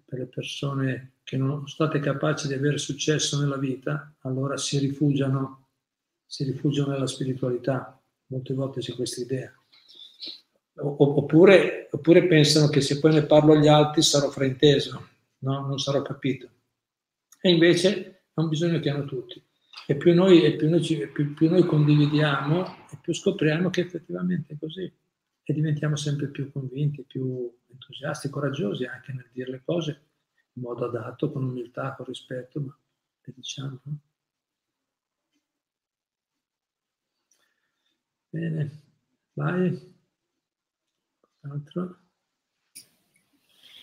[0.05, 4.79] per le persone che non sono state capaci di avere successo nella vita, allora si
[4.79, 5.69] rifugiano,
[6.27, 7.99] si rifugiano nella spiritualità.
[8.27, 9.51] Molte volte c'è questa idea.
[10.79, 15.09] Oppure, oppure, pensano che se poi ne parlo agli altri sarò frainteso,
[15.39, 15.67] no?
[15.67, 16.51] non sarò capito.
[17.41, 19.43] E invece è un bisogno che hanno tutti.
[19.87, 23.83] E più noi, e più noi, ci, più, più noi condividiamo, e più scopriamo che
[23.83, 24.93] effettivamente è così.
[25.49, 30.01] E diventiamo sempre più convinti, più entusiasti, coraggiosi anche nel dire le cose
[30.55, 32.77] in modo adatto, con umiltà, con rispetto, ma
[33.23, 33.81] le diciamo.
[33.85, 33.99] No?
[38.31, 38.83] Bene,
[39.35, 39.95] vai.
[41.51, 41.99] Altro.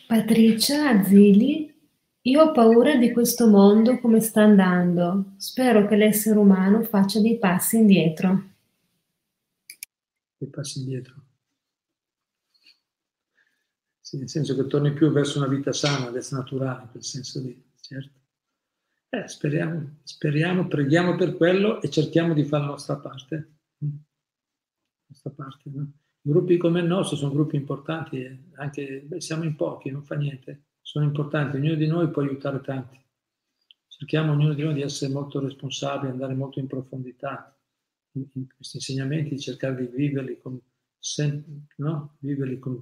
[0.07, 1.73] Patricia Azzili,
[2.21, 5.33] io ho paura di questo mondo come sta andando.
[5.37, 8.51] Spero che l'essere umano faccia dei passi indietro.
[10.37, 11.23] Dei passi indietro
[14.17, 17.71] nel senso che torni più verso una vita sana, verso naturale, in quel senso lì,
[17.79, 18.21] certo.
[19.09, 23.35] Eh, speriamo, speriamo, preghiamo per quello e cerchiamo di fare la nostra parte.
[23.77, 23.87] La
[25.07, 25.91] nostra parte no?
[26.25, 30.67] Gruppi come il nostro sono gruppi importanti, anche beh, siamo in pochi, non fa niente,
[30.79, 32.97] sono importanti, ognuno di noi può aiutare tanti.
[33.87, 37.53] Cerchiamo ognuno di noi di essere molto responsabili, andare molto in profondità
[38.13, 40.57] in, in questi insegnamenti, cercare di viverli con,
[40.97, 42.15] sen, no?
[42.19, 42.75] viverli con,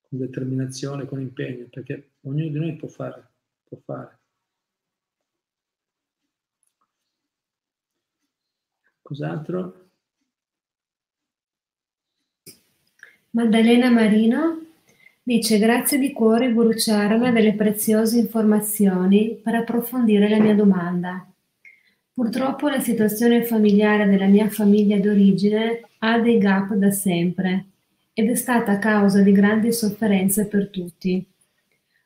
[0.00, 4.18] con determinazione, con impegno, perché ognuno di noi può fare, può fare.
[9.00, 9.89] Cos'altro?
[13.32, 14.58] Maddalena Marino
[15.22, 21.24] dice grazie di cuore Guru Charana delle preziose informazioni per approfondire la mia domanda.
[22.12, 27.66] Purtroppo la situazione familiare della mia famiglia d'origine ha dei gap da sempre
[28.12, 31.24] ed è stata causa di grandi sofferenze per tutti.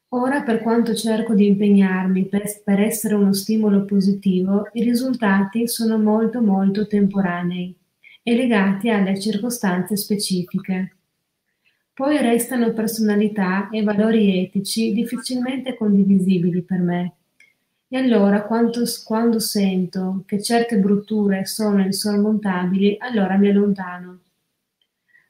[0.09, 5.97] Ora, per quanto cerco di impegnarmi per, per essere uno stimolo positivo, i risultati sono
[5.97, 7.75] molto molto temporanei
[8.22, 10.97] e legati alle circostanze specifiche.
[11.95, 17.12] Poi restano personalità e valori etici difficilmente condivisibili per me.
[17.86, 24.18] E allora quando, quando sento che certe brutture sono insormontabili, allora mi allontano.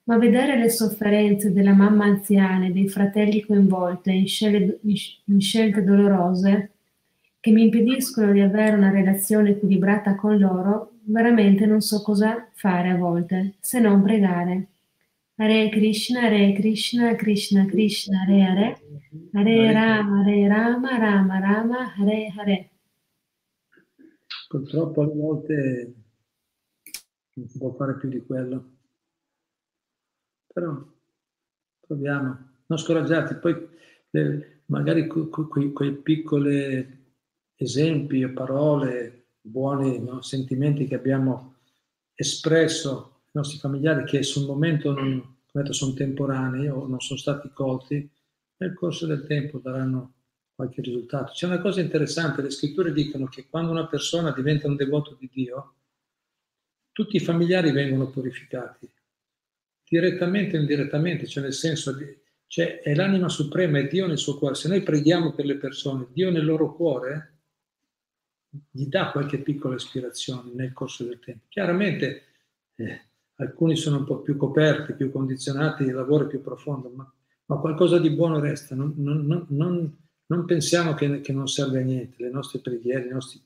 [0.05, 4.81] Ma vedere le sofferenze della mamma anziana e dei fratelli coinvolte in scelte,
[5.25, 6.71] in scelte dolorose
[7.41, 12.89] che mi impediscono di avere una relazione equilibrata con loro, veramente non so cosa fare
[12.89, 14.69] a volte, se non pregare.
[15.37, 18.81] Hare Krishna, Hare Krishna, Krishna Krishna, Hare Hare,
[19.33, 22.71] Hare Rama, Hare Rama, Rama Rama, Hare Hare.
[24.49, 25.95] Purtroppo alle volte
[27.35, 28.77] non si può fare più di quello.
[30.53, 30.87] Però
[31.81, 33.69] proviamo, non scoraggiarti, poi
[34.11, 37.03] le, magari quei, quei piccoli
[37.57, 40.23] esempi o parole, buoni no?
[40.23, 41.57] sentimenti che abbiamo
[42.15, 45.37] espresso nostri familiari che sul momento non,
[45.71, 48.09] sono temporanei o non sono stati colti,
[48.57, 50.13] nel corso del tempo daranno
[50.55, 51.33] qualche risultato.
[51.33, 55.29] C'è una cosa interessante, le scritture dicono che quando una persona diventa un devoto di
[55.33, 55.75] Dio,
[56.93, 58.89] tutti i familiari vengono purificati,
[59.89, 62.07] direttamente o indirettamente, cioè nel senso, di,
[62.47, 64.55] cioè è l'anima suprema, è Dio nel suo cuore.
[64.55, 67.33] Se noi preghiamo per le persone, Dio nel loro cuore
[68.71, 71.47] gli dà qualche piccola ispirazione nel corso del tempo.
[71.49, 72.23] Chiaramente
[72.77, 73.07] eh,
[73.37, 77.11] alcuni sono un po' più coperti, più condizionati, il lavoro è più profondo, ma,
[77.47, 78.75] ma qualcosa di buono resta.
[78.75, 83.13] Non, non, non, non pensiamo che, che, non serve a niente, le nostre preghiere, le
[83.13, 83.41] nostre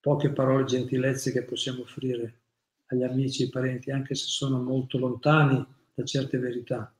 [0.00, 2.38] poche parole, gentilezze che possiamo offrire
[2.86, 5.64] agli amici e ai parenti, anche se sono molto lontani
[5.94, 6.92] da certe verità.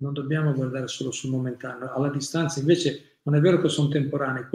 [0.00, 4.48] Non dobbiamo guardare solo sul momentaneo, alla distanza invece non è vero che sono temporanee,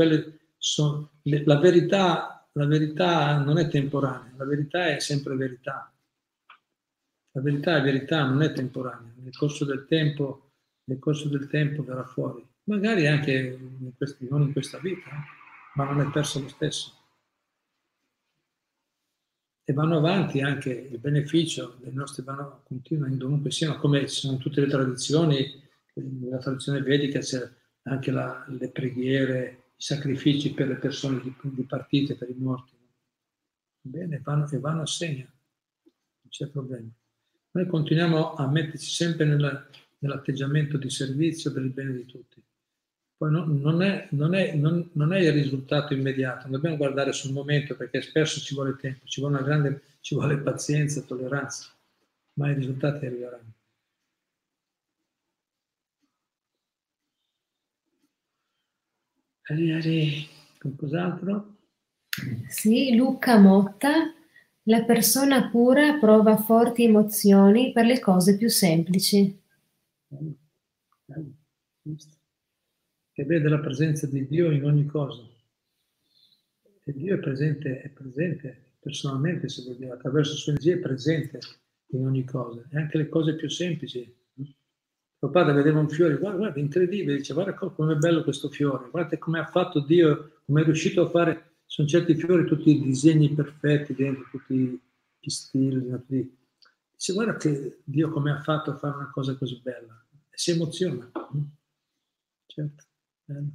[0.57, 5.92] sono, la, verità, la verità non è temporanea, la verità è sempre verità
[7.35, 9.11] la verità è verità, non è temporanea.
[9.17, 10.51] Nel corso del tempo,
[10.85, 12.45] nel corso del tempo verrà fuori.
[12.65, 13.31] Magari anche
[13.79, 15.09] in questi, non in questa vita,
[15.75, 16.97] ma non è perso lo stesso.
[19.65, 24.37] E vanno avanti anche il beneficio dei nostri vanno, continua in dovunque siano, come sono
[24.37, 25.61] tutte le tradizioni,
[25.95, 27.49] nella tradizione vedica c'è
[27.83, 32.77] anche la, le preghiere, i sacrifici per le persone dipartite, per i morti.
[33.81, 35.31] Bene, vanno, e vanno a segno,
[35.81, 36.89] non c'è problema.
[37.53, 39.67] Noi continuiamo a metterci sempre nella,
[39.99, 42.41] nell'atteggiamento di servizio per il bene di tutti.
[43.15, 47.31] Poi no, non, è, non, è, non, non, è, il risultato immediato, dobbiamo guardare sul
[47.31, 51.69] momento perché spesso ci vuole tempo, ci vuole, grande, ci vuole pazienza, tolleranza,
[52.33, 53.53] ma i risultati arriveranno.
[59.43, 60.27] Ari,
[60.57, 61.57] qualcos'altro?
[62.47, 64.11] Sì, Luca Motta
[64.63, 69.41] la persona pura prova forti emozioni per le cose più semplici.
[73.11, 75.21] Che vede la presenza di Dio in ogni cosa.
[76.85, 81.39] E Dio è presente, è presente personalmente, se vogliamo, attraverso la sua energia è presente
[81.93, 84.13] in ogni cosa, e anche le cose più semplici.
[84.35, 88.89] Mio padre vedeva un fiore, guarda, guarda, incredibile, dice, guarda come è bello questo fiore,
[88.89, 92.83] guarda come ha fatto Dio, come è riuscito a fare sono certi fiori, tutti i
[92.83, 94.79] disegni perfetti dentro, tutti i
[95.19, 96.37] pistili, tutti...
[96.91, 100.51] dice guarda che Dio come ha fatto a fare una cosa così bella e si
[100.51, 101.11] emoziona.
[102.45, 102.83] Certo,
[103.25, 103.49] bello.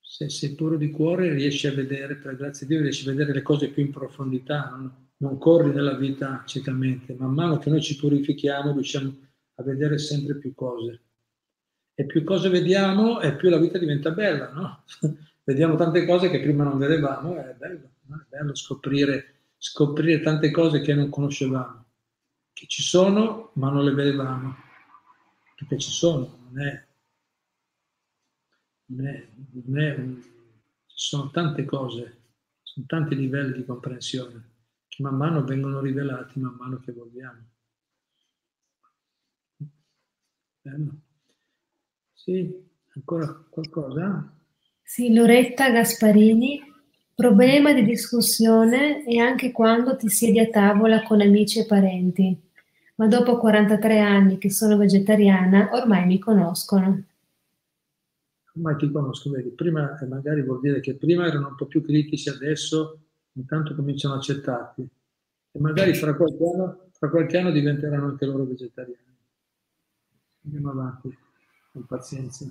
[0.00, 3.32] Se sei puro di cuore riesci a vedere, per grazia di Dio, riesci a vedere
[3.32, 7.14] le cose più in profondità, non, non corri nella vita ciecamente.
[7.14, 9.16] Man mano che noi ci purifichiamo riusciamo
[9.54, 11.11] a vedere sempre più cose
[11.94, 14.84] e più cose vediamo e più la vita diventa bella, no?
[15.44, 18.20] vediamo tante cose che prima non vedevamo, è bello, no?
[18.20, 21.84] è bello scoprire, scoprire tante cose che non conoscevamo,
[22.52, 24.56] che ci sono ma non le vedevamo,
[25.56, 26.86] perché ci sono, non è,
[28.86, 29.28] non è,
[29.64, 29.96] non è
[30.86, 32.20] ci sono tante cose,
[32.62, 34.50] sono tanti livelli di comprensione
[34.88, 37.48] che man mano vengono rivelati man mano che evolviamo.
[40.60, 41.11] Bello.
[42.22, 42.56] Sì,
[42.94, 44.32] ancora qualcosa?
[44.80, 46.60] Sì, Loretta Gasparini.
[47.16, 52.40] Problema di discussione è anche quando ti siedi a tavola con amici e parenti,
[52.94, 57.02] ma dopo 43 anni che sono vegetariana ormai mi conoscono.
[58.54, 62.28] Ormai ti conosco, vedi, prima magari vuol dire che prima erano un po' più critici,
[62.28, 63.00] adesso
[63.32, 64.88] intanto cominciano a accettarti
[65.50, 69.16] e magari fra qualche anno, fra qualche anno diventeranno anche loro vegetariani.
[70.44, 71.30] Andiamo avanti
[71.72, 72.46] con pazienza.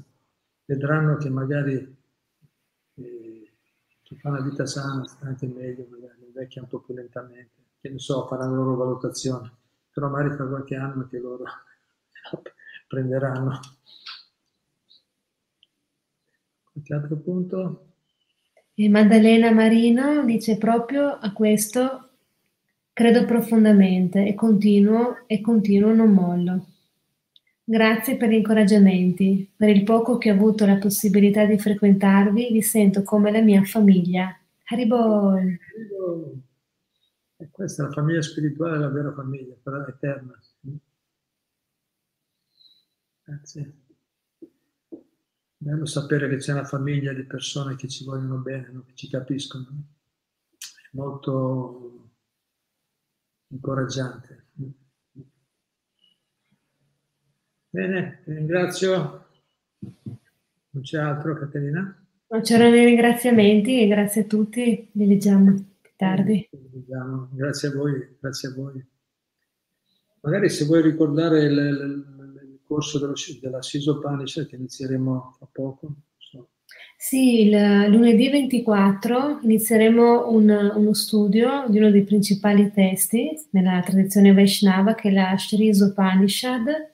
[0.65, 1.95] Vedranno che magari
[2.95, 3.51] eh,
[4.01, 7.89] chi fa una vita sana sta anche meglio, magari invecchia un po' più lentamente, che
[7.89, 9.51] ne so, faranno la loro valutazione,
[9.91, 11.43] però magari fra qualche anno anche loro
[12.87, 13.59] prenderanno.
[16.71, 17.85] Qualche altro punto?
[18.73, 22.09] E Maddalena Marino dice proprio a questo
[22.93, 26.70] credo profondamente e continuo e continuo non mollo.
[27.71, 29.49] Grazie per gli incoraggiamenti.
[29.55, 33.63] Per il poco che ho avuto la possibilità di frequentarvi, vi sento come la mia
[33.63, 34.37] famiglia.
[34.65, 35.57] Haribol!
[37.37, 40.37] E questa è la famiglia spirituale, la vera famiglia, quella eterna.
[43.23, 43.73] Grazie.
[45.55, 49.65] Bello sapere che c'è una famiglia di persone che ci vogliono bene, che ci capiscono.
[50.57, 52.09] È molto
[53.47, 54.47] incoraggiante.
[57.73, 59.27] Bene, ti ringrazio.
[60.71, 62.05] Non c'è altro, Caterina?
[62.27, 66.49] Non c'erano i ringraziamenti grazie a tutti, li leggiamo più tardi.
[67.31, 68.85] Grazie a voi, grazie a voi.
[70.19, 75.47] Magari se vuoi ricordare il, il, il corso dello, della Siso Panish che inizieremo fra
[75.49, 75.93] poco.
[76.17, 76.49] So.
[76.97, 84.33] Sì, il lunedì 24 inizieremo un, uno studio di uno dei principali testi nella tradizione
[84.33, 86.90] Vaishnava che è la Sri Upanishad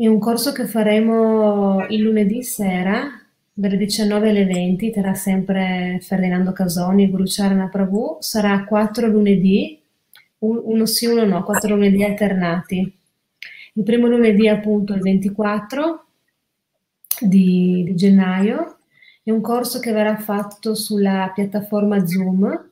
[0.00, 3.20] è un corso che faremo il lunedì sera,
[3.52, 8.18] dalle 19 alle 20, terrà sempre Ferdinando Casoni e Guru Charana Prabhu.
[8.20, 9.76] Sarà quattro lunedì,
[10.38, 12.96] uno sì, uno no, quattro lunedì alternati.
[13.72, 16.06] Il primo lunedì appunto il 24
[17.22, 18.78] di, di gennaio,
[19.24, 22.70] è un corso che verrà fatto sulla piattaforma Zoom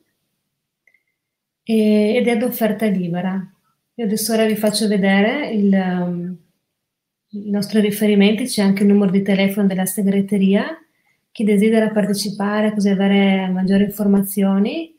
[1.64, 3.44] ed è ad offerta libera.
[3.94, 6.25] Io adesso ora vi faccio vedere il
[7.30, 10.66] i nostri riferimenti, c'è anche il numero di telefono della segreteria.
[11.30, 14.94] Chi desidera partecipare, così avere maggiori informazioni,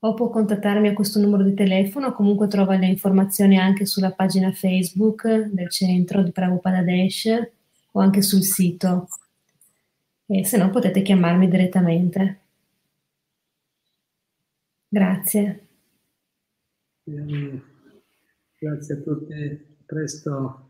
[0.00, 4.52] o può contattarmi a questo numero di telefono, comunque trova le informazioni anche sulla pagina
[4.52, 7.50] Facebook del centro di Prabhupada Dash
[7.92, 9.08] o anche sul sito.
[10.26, 12.40] E se no potete chiamarmi direttamente.
[14.88, 15.66] Grazie.
[18.58, 20.67] Grazie a tutti, presto.